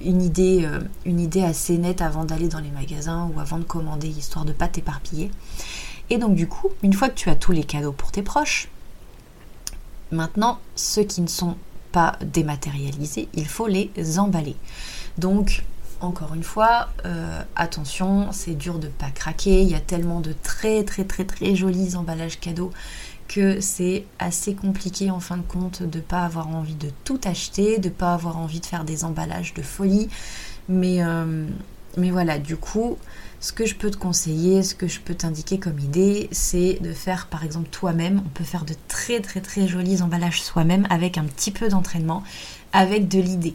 une 0.05 0.23
idée, 0.23 0.65
euh, 0.65 0.79
une 1.05 1.19
idée 1.19 1.43
assez 1.43 1.79
nette 1.79 2.01
avant 2.01 2.25
d'aller 2.25 2.47
dans 2.47 2.61
les 2.61 2.71
magasins 2.71 3.29
ou 3.35 3.41
avant 3.41 3.59
de 3.59 3.65
commander, 3.65 4.09
histoire 4.09 4.45
de 4.45 4.53
pas 4.53 4.69
t'éparpiller. 4.69 5.33
Et 6.11 6.19
donc 6.19 6.37
du 6.37 6.47
coup, 6.47 6.69
une 6.85 6.93
fois 6.93 7.09
que 7.09 7.17
tu 7.17 7.29
as 7.29 7.35
tous 7.35 7.51
les 7.51 7.65
cadeaux 7.65 7.93
pour 7.93 8.13
tes 8.13 8.23
proches, 8.23 8.69
maintenant, 10.13 10.61
ceux 10.77 11.03
qui 11.03 11.23
ne 11.23 11.27
sont 11.27 11.57
pas 11.91 12.17
dématérialisés, 12.25 13.29
il 13.35 13.49
faut 13.49 13.67
les 13.67 13.91
emballer. 14.21 14.55
Donc 15.19 15.65
encore 16.01 16.35
une 16.35 16.43
fois, 16.43 16.89
euh, 17.05 17.43
attention, 17.55 18.29
c'est 18.33 18.55
dur 18.55 18.79
de 18.79 18.89
pas 18.89 19.11
craquer. 19.11 19.63
Il 19.63 19.69
y 19.69 19.75
a 19.75 19.81
tellement 19.81 20.21
de 20.21 20.35
très 20.43 20.85
très 20.85 21.05
très 21.05 21.25
très 21.25 21.55
jolis 21.55 21.97
emballages 21.97 22.39
cadeaux 22.41 22.71
que 23.29 23.61
c'est 23.61 24.05
assez 24.19 24.55
compliqué 24.55 25.11
en 25.11 25.21
fin 25.21 25.37
de 25.37 25.43
compte 25.43 25.83
de 25.83 26.01
pas 26.01 26.25
avoir 26.25 26.49
envie 26.49 26.75
de 26.77 26.91
tout 27.05 27.21
acheter, 27.25 27.79
de 27.79 27.89
pas 27.89 28.15
avoir 28.15 28.39
envie 28.39 28.61
de 28.61 28.67
faire 28.67 28.85
des 28.85 29.05
emballages 29.05 29.55
de 29.55 29.63
folie. 29.63 30.09
Mais, 30.69 31.03
euh, 31.03 31.47
mais 31.97 32.11
voilà, 32.11 32.39
du 32.39 32.57
coup, 32.57 32.99
ce 33.41 33.53
que 33.53 33.67
je 33.67 33.75
peux 33.75 33.91
te 33.91 33.97
conseiller, 33.97 34.63
ce 34.63 34.75
que 34.75 34.89
je 34.89 35.01
peux 35.01 35.15
t'indiquer 35.15 35.59
comme 35.59 35.79
idée, 35.79 36.29
c'est 36.33 36.79
de 36.81 36.93
faire 36.93 37.27
par 37.27 37.45
exemple 37.45 37.69
toi-même. 37.71 38.23
On 38.25 38.29
peut 38.31 38.45
faire 38.45 38.65
de 38.65 38.75
très 38.89 39.21
très 39.21 39.41
très 39.41 39.69
jolis 39.69 40.03
emballages 40.03 40.43
soi-même 40.43 40.87
avec 40.91 41.19
un 41.19 41.25
petit 41.25 41.51
peu 41.51 41.69
d'entraînement, 41.69 42.23
avec 42.73 43.09
de 43.09 43.21
l'idée. 43.21 43.55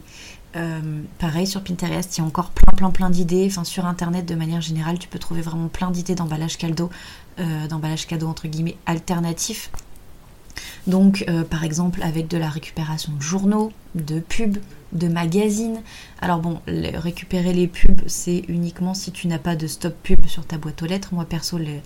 Euh, 0.54 1.02
pareil 1.18 1.46
sur 1.46 1.62
Pinterest, 1.62 2.16
il 2.16 2.20
y 2.20 2.24
a 2.24 2.26
encore 2.26 2.50
plein 2.50 2.76
plein 2.76 2.90
plein 2.90 3.10
d'idées. 3.10 3.46
Enfin 3.46 3.64
sur 3.64 3.86
internet 3.86 4.26
de 4.26 4.34
manière 4.34 4.60
générale, 4.60 4.98
tu 4.98 5.08
peux 5.08 5.18
trouver 5.18 5.40
vraiment 5.40 5.68
plein 5.68 5.90
d'idées 5.90 6.14
d'emballage 6.14 6.58
cadeau, 6.58 6.90
euh, 7.38 7.66
d'emballage 7.68 8.06
entre 8.22 8.48
guillemets 8.48 8.76
alternatif. 8.86 9.70
Donc 10.86 11.24
euh, 11.28 11.44
par 11.44 11.64
exemple 11.64 12.02
avec 12.02 12.28
de 12.28 12.36
la 12.36 12.50
récupération 12.50 13.12
de 13.12 13.22
journaux, 13.22 13.72
de 13.94 14.20
pubs, 14.20 14.58
de 14.92 15.08
magazines. 15.08 15.80
Alors 16.20 16.40
bon, 16.40 16.60
récupérer 16.66 17.52
les 17.52 17.68
pubs, 17.68 18.02
c'est 18.06 18.44
uniquement 18.48 18.94
si 18.94 19.10
tu 19.12 19.28
n'as 19.28 19.38
pas 19.38 19.56
de 19.56 19.66
stop 19.66 19.94
pub 20.02 20.26
sur 20.26 20.44
ta 20.44 20.58
boîte 20.58 20.82
aux 20.82 20.86
lettres. 20.86 21.14
Moi 21.14 21.24
perso, 21.24 21.56
le, 21.56 21.78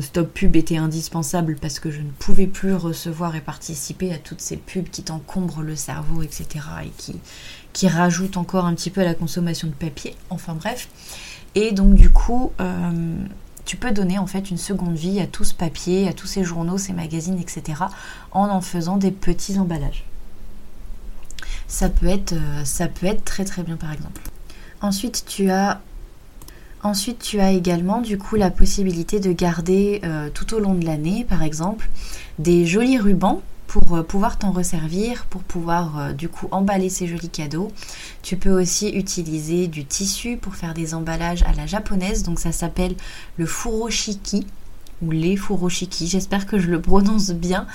stop 0.00 0.32
pub 0.32 0.56
était 0.56 0.76
indispensable 0.76 1.56
parce 1.60 1.80
que 1.80 1.90
je 1.90 2.00
ne 2.00 2.10
pouvais 2.10 2.46
plus 2.46 2.74
recevoir 2.74 3.34
et 3.34 3.40
participer 3.40 4.12
à 4.12 4.18
toutes 4.18 4.40
ces 4.40 4.56
pubs 4.56 4.88
qui 4.88 5.02
t'encombrent 5.02 5.62
le 5.62 5.74
cerveau, 5.74 6.22
etc. 6.22 6.46
et 6.84 6.90
qui, 6.96 7.16
qui 7.72 7.88
rajoutent 7.88 8.36
encore 8.36 8.64
un 8.64 8.74
petit 8.74 8.90
peu 8.90 9.00
à 9.00 9.04
la 9.04 9.14
consommation 9.14 9.68
de 9.68 9.72
papier. 9.72 10.14
Enfin 10.30 10.54
bref. 10.54 10.88
Et 11.54 11.72
donc 11.72 11.94
du 11.94 12.10
coup, 12.10 12.52
euh, 12.60 13.16
tu 13.64 13.76
peux 13.76 13.90
donner 13.90 14.18
en 14.18 14.26
fait 14.26 14.50
une 14.50 14.58
seconde 14.58 14.96
vie 14.96 15.20
à 15.20 15.26
tout 15.26 15.44
ce 15.44 15.54
papier, 15.54 16.06
à 16.06 16.12
tous 16.12 16.26
ces 16.26 16.44
journaux, 16.44 16.78
ces 16.78 16.92
magazines, 16.92 17.38
etc. 17.40 17.82
en 18.32 18.48
en 18.48 18.60
faisant 18.60 18.96
des 18.96 19.10
petits 19.10 19.58
emballages. 19.58 20.04
Ça 21.66 21.88
peut 21.88 22.06
être, 22.06 22.34
euh, 22.34 22.64
ça 22.64 22.86
peut 22.86 23.06
être 23.06 23.24
très 23.24 23.44
très 23.44 23.64
bien 23.64 23.76
par 23.76 23.92
exemple. 23.92 24.22
Ensuite, 24.80 25.24
tu 25.26 25.50
as 25.50 25.80
Ensuite, 26.86 27.18
tu 27.18 27.40
as 27.40 27.50
également 27.50 28.00
du 28.00 28.16
coup 28.16 28.36
la 28.36 28.48
possibilité 28.48 29.18
de 29.18 29.32
garder 29.32 30.00
euh, 30.04 30.30
tout 30.32 30.54
au 30.54 30.60
long 30.60 30.72
de 30.72 30.86
l'année, 30.86 31.26
par 31.28 31.42
exemple, 31.42 31.90
des 32.38 32.64
jolis 32.64 32.96
rubans 32.96 33.42
pour 33.66 33.96
euh, 33.96 34.04
pouvoir 34.04 34.38
t'en 34.38 34.52
resservir, 34.52 35.26
pour 35.28 35.42
pouvoir 35.42 35.98
euh, 35.98 36.12
du 36.12 36.28
coup 36.28 36.46
emballer 36.52 36.88
ces 36.88 37.08
jolis 37.08 37.28
cadeaux. 37.28 37.72
Tu 38.22 38.36
peux 38.36 38.52
aussi 38.52 38.90
utiliser 38.90 39.66
du 39.66 39.84
tissu 39.84 40.36
pour 40.36 40.54
faire 40.54 40.74
des 40.74 40.94
emballages 40.94 41.42
à 41.42 41.52
la 41.54 41.66
japonaise, 41.66 42.22
donc 42.22 42.38
ça 42.38 42.52
s'appelle 42.52 42.94
le 43.36 43.46
furoshiki 43.46 44.46
ou 45.02 45.10
les 45.10 45.36
furoshiki, 45.36 46.06
j'espère 46.06 46.46
que 46.46 46.60
je 46.60 46.70
le 46.70 46.80
prononce 46.80 47.32
bien. 47.32 47.66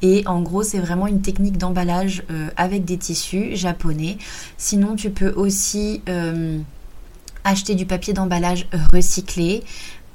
Et 0.00 0.22
en 0.28 0.42
gros, 0.42 0.62
c'est 0.62 0.78
vraiment 0.78 1.08
une 1.08 1.22
technique 1.22 1.58
d'emballage 1.58 2.22
avec 2.56 2.86
des 2.86 2.96
tissus 2.96 3.54
japonais. 3.56 4.16
Sinon, 4.56 4.94
tu 4.94 5.10
peux 5.10 5.32
aussi 5.32 6.00
acheter 7.44 7.74
du 7.74 7.86
papier 7.86 8.12
d'emballage 8.12 8.68
recyclé. 8.92 9.62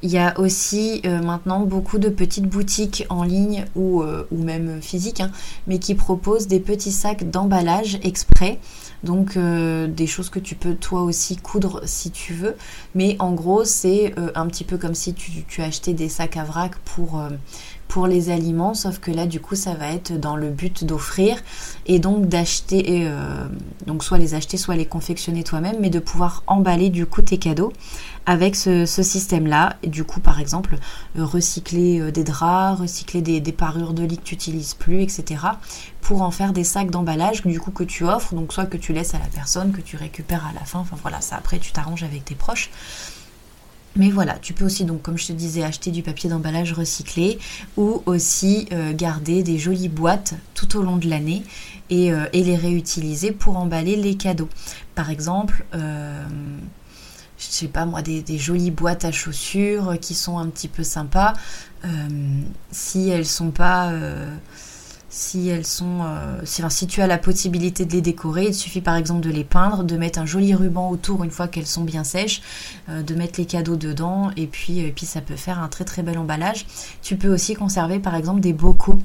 Il 0.05 0.11
y 0.11 0.19
a 0.19 0.39
aussi 0.39 1.01
euh, 1.05 1.19
maintenant 1.19 1.61
beaucoup 1.61 1.97
de 1.97 2.09
petites 2.09 2.45
boutiques 2.45 3.07
en 3.09 3.23
ligne 3.23 3.65
ou, 3.75 4.03
euh, 4.03 4.27
même 4.31 4.79
physiques, 4.79 5.19
hein, 5.19 5.31
mais 5.65 5.79
qui 5.79 5.95
proposent 5.95 6.45
des 6.47 6.59
petits 6.59 6.91
sacs 6.91 7.29
d'emballage 7.31 7.97
exprès. 8.03 8.59
Donc 9.03 9.35
euh, 9.35 9.87
des 9.87 10.05
choses 10.05 10.29
que 10.29 10.37
tu 10.37 10.53
peux 10.53 10.75
toi 10.75 11.01
aussi 11.01 11.37
coudre 11.37 11.81
si 11.85 12.11
tu 12.11 12.33
veux. 12.33 12.55
Mais 12.93 13.15
en 13.17 13.33
gros, 13.33 13.63
c'est 13.63 14.13
un 14.35 14.45
petit 14.45 14.63
peu 14.63 14.77
comme 14.77 14.93
si 14.93 15.15
tu, 15.15 15.43
tu, 15.47 15.63
achetais 15.63 15.93
des 15.93 16.09
sacs 16.09 16.37
à 16.37 16.43
vrac 16.43 16.75
pour 16.85 17.19
pour 17.87 18.07
les 18.07 18.29
aliments, 18.29 18.73
sauf 18.73 18.99
que 18.99 19.11
là 19.11 19.25
du 19.25 19.39
coup 19.39 19.55
ça 19.55 19.73
va 19.73 19.89
être 19.89 20.19
dans 20.19 20.35
le 20.35 20.49
but 20.49 20.83
d'offrir 20.83 21.37
et 21.85 21.99
donc 21.99 22.27
d'acheter, 22.27 23.07
euh, 23.07 23.47
donc 23.85 24.03
soit 24.03 24.17
les 24.17 24.33
acheter, 24.33 24.57
soit 24.57 24.75
les 24.75 24.85
confectionner 24.85 25.43
toi-même, 25.43 25.77
mais 25.79 25.89
de 25.89 25.99
pouvoir 25.99 26.43
emballer 26.47 26.89
du 26.89 27.05
coup 27.05 27.21
tes 27.21 27.37
cadeaux 27.37 27.71
avec 28.25 28.55
ce, 28.55 28.85
système-là. 28.85 29.77
Du 29.83 30.03
coup 30.03 30.19
par 30.19 30.39
exemple 30.39 30.77
euh, 31.17 31.25
recycler 31.25 31.99
euh, 31.99 32.11
des 32.11 32.23
draps, 32.23 32.81
recycler 32.81 33.21
des, 33.21 33.51
parures 33.51 33.93
de 33.93 34.03
lit 34.03 34.17
que 34.17 34.23
tu 34.23 34.35
n'utilises 34.35 34.73
plus, 34.73 35.01
etc. 35.01 35.41
pour 36.01 36.21
en 36.21 36.31
faire 36.31 36.53
des 36.53 36.63
sacs 36.63 36.89
d'emballage 36.89 37.43
du 37.43 37.59
coup 37.59 37.71
que 37.71 37.83
tu 37.83 38.03
offres, 38.03 38.33
donc 38.33 38.51
soit 38.51 38.65
que 38.65 38.77
tu 38.77 38.93
laisses 38.93 39.13
à 39.13 39.19
la 39.19 39.27
personne, 39.33 39.71
que 39.71 39.81
tu 39.81 39.95
récupères 39.95 40.45
à 40.45 40.53
la 40.53 40.65
fin, 40.65 40.79
enfin 40.79 40.97
voilà, 41.01 41.21
ça 41.21 41.35
après 41.35 41.59
tu 41.59 41.71
t'arranges 41.71 42.03
avec 42.03 42.25
tes 42.25 42.35
proches. 42.35 42.71
Mais 43.95 44.09
voilà, 44.09 44.37
tu 44.39 44.53
peux 44.53 44.65
aussi 44.65 44.83
donc 44.83 45.01
comme 45.01 45.17
je 45.17 45.27
te 45.27 45.31
disais 45.31 45.63
acheter 45.63 45.89
du 45.89 46.03
papier 46.03 46.29
d'emballage 46.29 46.73
recyclé 46.73 47.39
ou 47.77 48.03
aussi 48.05 48.67
euh, 48.73 48.93
garder 48.93 49.41
des 49.41 49.57
jolies 49.57 49.87
boîtes 49.87 50.33
tout 50.53 50.77
au 50.77 50.81
long 50.81 50.97
de 50.97 51.07
l'année 51.07 51.43
et, 51.89 52.11
euh, 52.11 52.25
les 52.33 52.57
réutiliser 52.57 53.31
pour 53.31 53.57
emballer 53.57 53.95
les 53.95 54.15
cadeaux. 54.15 54.49
Par 54.95 55.09
exemple, 55.09 55.65
euh, 55.73 56.25
je 57.37 57.45
sais 57.45 57.67
pas 57.67 57.85
moi, 57.85 58.01
des, 58.01 58.37
jolies 58.37 58.71
boîtes 58.71 59.05
à 59.05 59.13
chaussures 59.13 59.97
qui 60.01 60.13
sont 60.13 60.37
un 60.37 60.47
petit 60.47 60.67
peu 60.67 60.83
sympas. 60.83 61.33
si 62.71 63.09
elles 63.09 63.25
sont 63.25 63.51
pas 63.51 63.91
si 65.15 65.47
elles 65.47 65.65
sont, 65.65 66.01
euh, 66.03 66.41
si, 66.43 66.87
tu 66.87 67.01
as 67.01 67.07
la 67.07 67.17
possibilité 67.17 67.85
de 67.85 67.93
les 67.93 68.01
décorer, 68.01 68.47
il 68.47 68.53
suffit 68.53 68.81
par 68.81 68.97
exemple 68.97 69.21
de 69.21 69.29
les 69.29 69.45
peindre, 69.45 69.85
de 69.85 69.95
mettre 69.95 70.19
un 70.19 70.25
joli 70.25 70.53
ruban 70.53 70.89
autour 70.89 71.23
une 71.23 71.31
fois 71.31 71.47
qu'elles 71.47 71.67
sont 71.67 71.85
bien 71.85 72.03
sèches, 72.03 72.41
euh, 72.89 73.01
de 73.01 73.15
mettre 73.15 73.39
les 73.39 73.45
cadeaux 73.45 73.77
dedans 73.77 74.29
et 74.35 74.45
puis, 74.45 74.79
et 74.79 74.91
puis 74.91 75.05
ça 75.05 75.21
peut 75.21 75.37
faire 75.37 75.59
un 75.59 75.69
très 75.69 75.85
très 75.85 76.03
bel 76.03 76.17
emballage. 76.17 76.65
Tu 77.01 77.15
peux 77.15 77.29
aussi 77.29 77.53
conserver 77.53 77.99
par 77.99 78.13
exemple 78.15 78.41
des 78.41 78.51
bocaux. 78.51 78.99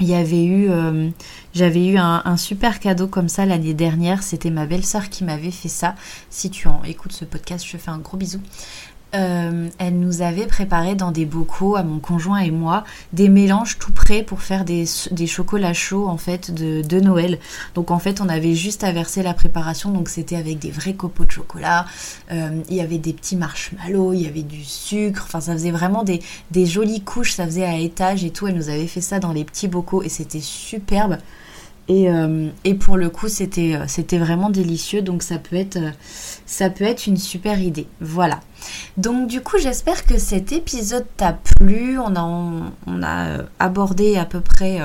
Il 0.00 0.08
y 0.08 0.14
avait 0.14 0.44
eu, 0.44 0.68
euh, 0.68 1.08
j'avais 1.54 1.86
eu 1.86 1.96
un, 1.96 2.20
un, 2.26 2.36
super 2.36 2.78
cadeau 2.78 3.06
comme 3.06 3.28
ça 3.28 3.46
l'année 3.46 3.72
dernière. 3.72 4.22
C'était 4.22 4.50
ma 4.50 4.66
belle-sœur 4.66 5.08
qui 5.08 5.24
m'avait 5.24 5.50
fait 5.50 5.68
ça. 5.68 5.94
Si 6.28 6.50
tu 6.50 6.68
en 6.68 6.82
écoutes 6.84 7.12
ce 7.12 7.24
podcast, 7.24 7.64
je 7.64 7.72
te 7.72 7.76
fais 7.78 7.90
un 7.90 7.98
gros 7.98 8.18
bisou. 8.18 8.40
Euh, 9.14 9.68
elle 9.78 9.98
nous 9.98 10.22
avait 10.22 10.46
préparé 10.46 10.94
dans 10.94 11.10
des 11.10 11.26
bocaux 11.26 11.76
à 11.76 11.82
mon 11.82 11.98
conjoint 11.98 12.38
et 12.38 12.50
moi 12.50 12.84
des 13.12 13.28
mélanges 13.28 13.78
tout 13.78 13.92
prêts 13.92 14.22
pour 14.22 14.40
faire 14.40 14.64
des, 14.64 14.86
chocolats 15.26 15.74
chauds 15.74 16.08
en 16.08 16.16
fait 16.16 16.50
de, 16.52 17.00
Noël. 17.00 17.38
Donc 17.74 17.90
en 17.90 17.98
fait 17.98 18.20
on 18.22 18.28
avait 18.28 18.54
juste 18.54 18.84
à 18.84 18.92
verser 18.92 19.22
la 19.22 19.34
préparation 19.34 19.90
donc 19.90 20.08
c'était 20.08 20.36
avec 20.36 20.58
des 20.58 20.70
vrais 20.70 20.94
copeaux 20.94 21.26
de 21.26 21.30
chocolat. 21.30 21.84
Euh, 22.30 22.62
il 22.70 22.76
y 22.76 22.80
avait 22.80 22.98
des 22.98 23.12
petits 23.12 23.36
marshmallows, 23.36 24.14
il 24.14 24.22
y 24.22 24.26
avait 24.26 24.42
du 24.42 24.64
sucre. 24.64 25.24
Enfin 25.26 25.40
ça 25.40 25.52
faisait 25.52 25.72
vraiment 25.72 26.04
des, 26.04 26.20
jolies 26.64 27.02
couches, 27.02 27.34
ça 27.34 27.44
faisait 27.44 27.64
à 27.64 27.76
étage 27.76 28.24
et 28.24 28.30
tout. 28.30 28.46
Elle 28.46 28.56
nous 28.56 28.70
avait 28.70 28.86
fait 28.86 29.02
ça 29.02 29.18
dans 29.18 29.32
les 29.32 29.44
petits 29.44 29.68
bocaux 29.68 30.02
et 30.02 30.08
c'était 30.08 30.40
superbe. 30.40 31.18
Euh, 31.90 32.48
et, 32.64 32.74
pour 32.74 32.96
le 32.96 33.10
coup, 33.10 33.28
c'était, 33.28 33.74
euh, 33.74 34.18
vraiment 34.18 34.50
délicieux. 34.50 35.02
Donc 35.02 35.22
ça 35.22 35.38
peut, 35.38 35.56
être, 35.56 35.76
euh, 35.76 35.90
ça 36.46 36.70
peut 36.70 36.84
être 36.84 37.06
une 37.06 37.16
super 37.16 37.60
idée. 37.60 37.86
Voilà. 38.00 38.40
Donc 38.96 39.28
du 39.28 39.40
coup, 39.40 39.58
j'espère 39.58 40.06
que 40.06 40.18
cet 40.18 40.52
épisode 40.52 41.06
t'a 41.16 41.32
plu. 41.32 41.98
On 41.98 42.14
a 42.14 43.38
abordé 43.58 44.16
à 44.16 44.24
peu 44.24 44.40
près 44.40 44.80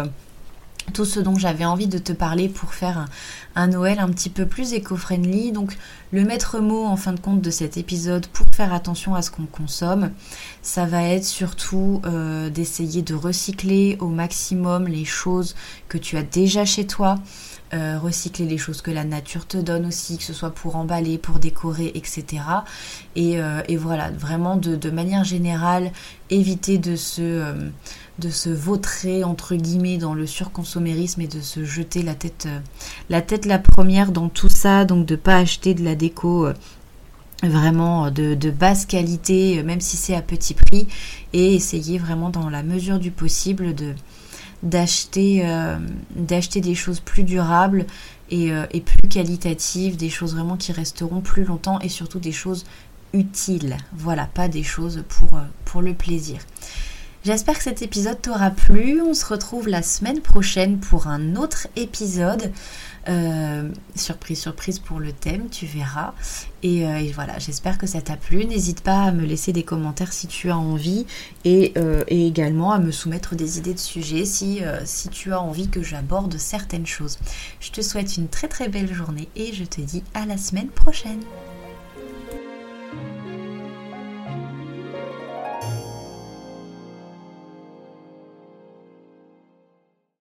tout 0.93 1.05
ce 1.05 1.19
dont 1.19 1.37
j'avais 1.37 1.65
envie 1.65 1.87
de 1.87 1.97
te 1.97 2.13
parler 2.13 2.49
pour 2.49 2.73
faire 2.73 3.07
un, 3.55 3.67
Noël 3.67 3.99
un 3.99 4.09
petit 4.09 4.29
peu 4.29 4.45
plus 4.45 4.73
éco-friendly. 4.73 5.51
Donc 5.51 5.77
le 6.11 6.23
maître 6.23 6.59
mot 6.59 6.85
en 6.85 6.95
fin 6.95 7.13
de 7.13 7.19
compte 7.19 7.41
de 7.41 7.49
cet 7.49 7.77
épisode 7.77 8.27
pour 8.27 8.45
faire 8.53 8.73
attention 8.73 9.15
à 9.15 9.21
ce 9.21 9.31
qu'on 9.31 9.45
consomme, 9.45 10.11
ça 10.61 10.85
va 10.85 11.03
être 11.03 11.25
surtout 11.25 12.01
euh, 12.05 12.49
d'essayer 12.49 13.01
de 13.01 13.13
recycler 13.13 13.97
au 13.99 14.07
maximum 14.07 14.87
les 14.87 15.05
choses 15.05 15.55
que 15.89 15.97
tu 15.97 16.17
as 16.17 16.23
déjà 16.23 16.65
chez 16.65 16.87
toi. 16.87 17.19
Euh, 17.73 17.99
recycler 17.99 18.45
les 18.45 18.57
choses 18.57 18.81
que 18.81 18.91
la 18.91 19.03
nature 19.03 19.45
te 19.45 19.57
donne 19.57 19.87
aussi, 19.87 20.17
que 20.17 20.23
ce 20.23 20.31
soit 20.31 20.51
pour 20.51 20.77
emballer, 20.77 21.17
pour 21.17 21.37
décorer, 21.37 21.91
etc. 21.95 22.41
Euh, 23.17 23.61
et, 23.67 23.75
voilà, 23.75 24.09
vraiment 24.09 24.55
de, 24.55 24.77
de, 24.77 24.89
manière 24.89 25.25
générale, 25.25 25.91
éviter 26.29 26.77
de 26.77 26.95
se 26.95 27.53
de 28.19 28.29
se 28.29 28.49
vautrer 28.49 29.23
entre 29.23 29.55
guillemets 29.55 29.97
dans 29.97 30.13
le 30.13 30.25
surconsommérisme 30.25 31.21
et 31.21 31.27
de 31.27 31.39
se 31.39 31.63
jeter 31.63 32.01
la 32.01 32.15
tête 32.15 32.47
euh, 32.47 32.59
la 33.09 33.21
tête 33.21 33.45
la 33.45 33.59
première 33.59 34.11
dans 34.11 34.29
tout 34.29 34.49
ça 34.49 34.85
donc 34.85 35.05
de 35.05 35.15
pas 35.15 35.37
acheter 35.37 35.73
de 35.73 35.83
la 35.83 35.95
déco 35.95 36.47
euh, 36.47 36.53
vraiment 37.43 38.09
de, 38.09 38.49
basse 38.49 38.87
qualité 38.87 39.61
même 39.61 39.81
si 39.81 39.97
c'est 39.97 40.15
à 40.15 40.23
petit 40.23 40.55
prix 40.55 40.87
et 41.33 41.53
essayer 41.53 41.99
vraiment 41.99 42.29
dans 42.29 42.49
la 42.49 42.63
mesure 42.63 42.97
du 42.97 43.11
possible 43.11 43.75
de 43.75 43.93
d'acheter 44.63 45.41
euh, 45.43 45.77
d'acheter 46.15 46.61
des 46.61 46.75
choses 46.75 46.99
plus 46.99 47.23
durables 47.23 47.85
et, 48.29 48.49
et, 48.71 48.81
plus 48.81 49.07
qualitatives 49.07 49.95
des 49.95 50.09
choses 50.09 50.33
vraiment 50.33 50.57
qui 50.57 50.73
resteront 50.73 51.21
plus 51.21 51.45
longtemps 51.45 51.79
et 51.79 51.87
surtout 51.87 52.19
des 52.19 52.33
choses 52.33 52.65
utiles. 53.13 53.77
Voilà 53.93 54.25
pas 54.25 54.49
des 54.49 54.63
choses 54.63 55.05
pour, 55.07 55.39
pour 55.63 55.81
le 55.81 55.93
plaisir 55.93 56.39
J'espère 57.25 57.57
que 57.57 57.63
cet 57.63 57.81
épisode 57.81 58.21
t'aura 58.21 58.51
plu. 58.51 59.01
On 59.01 59.13
se 59.13 59.25
retrouve 59.25 59.67
la 59.67 59.81
semaine 59.81 60.21
prochaine 60.21 60.79
pour 60.79 61.07
un 61.07 61.35
autre 61.35 61.67
épisode. 61.75 62.51
Euh, 63.09 63.69
surprise, 63.95 64.39
surprise 64.39 64.79
pour 64.79 64.99
le 64.99 65.11
thème, 65.11 65.49
tu 65.49 65.65
verras. 65.65 66.13
Et, 66.63 66.85
euh, 66.85 67.01
voilà, 67.13 67.37
j'espère 67.39 67.77
que 67.77 67.87
ça 67.87 68.01
t'a 68.01 68.17
plu. 68.17 68.45
N'hésite 68.45 68.81
pas 68.81 69.03
à 69.03 69.11
me 69.11 69.25
laisser 69.25 69.51
des 69.51 69.63
commentaires 69.63 70.13
si 70.13 70.27
tu 70.27 70.49
as 70.51 70.57
envie 70.57 71.05
et, 71.43 71.73
euh, 71.77 72.03
également 72.07 72.71
à 72.71 72.79
me 72.79 72.91
soumettre 72.91 73.35
des 73.35 73.57
idées 73.57 73.73
de 73.73 73.79
sujets 73.79 74.25
si, 74.25 74.61
si 74.85 75.09
tu 75.09 75.33
as 75.33 75.41
envie 75.41 75.69
que 75.69 75.81
j'aborde 75.81 76.37
certaines 76.37 76.87
choses. 76.87 77.17
Je 77.59 77.71
te 77.71 77.81
souhaite 77.81 78.17
une 78.17 78.27
très 78.27 78.47
très 78.47 78.69
belle 78.69 78.93
journée 78.93 79.27
et 79.35 79.53
je 79.53 79.63
te 79.63 79.81
dis 79.81 80.03
à 80.13 80.25
la 80.25 80.37
semaine 80.37 80.69
prochaine. 80.69 81.21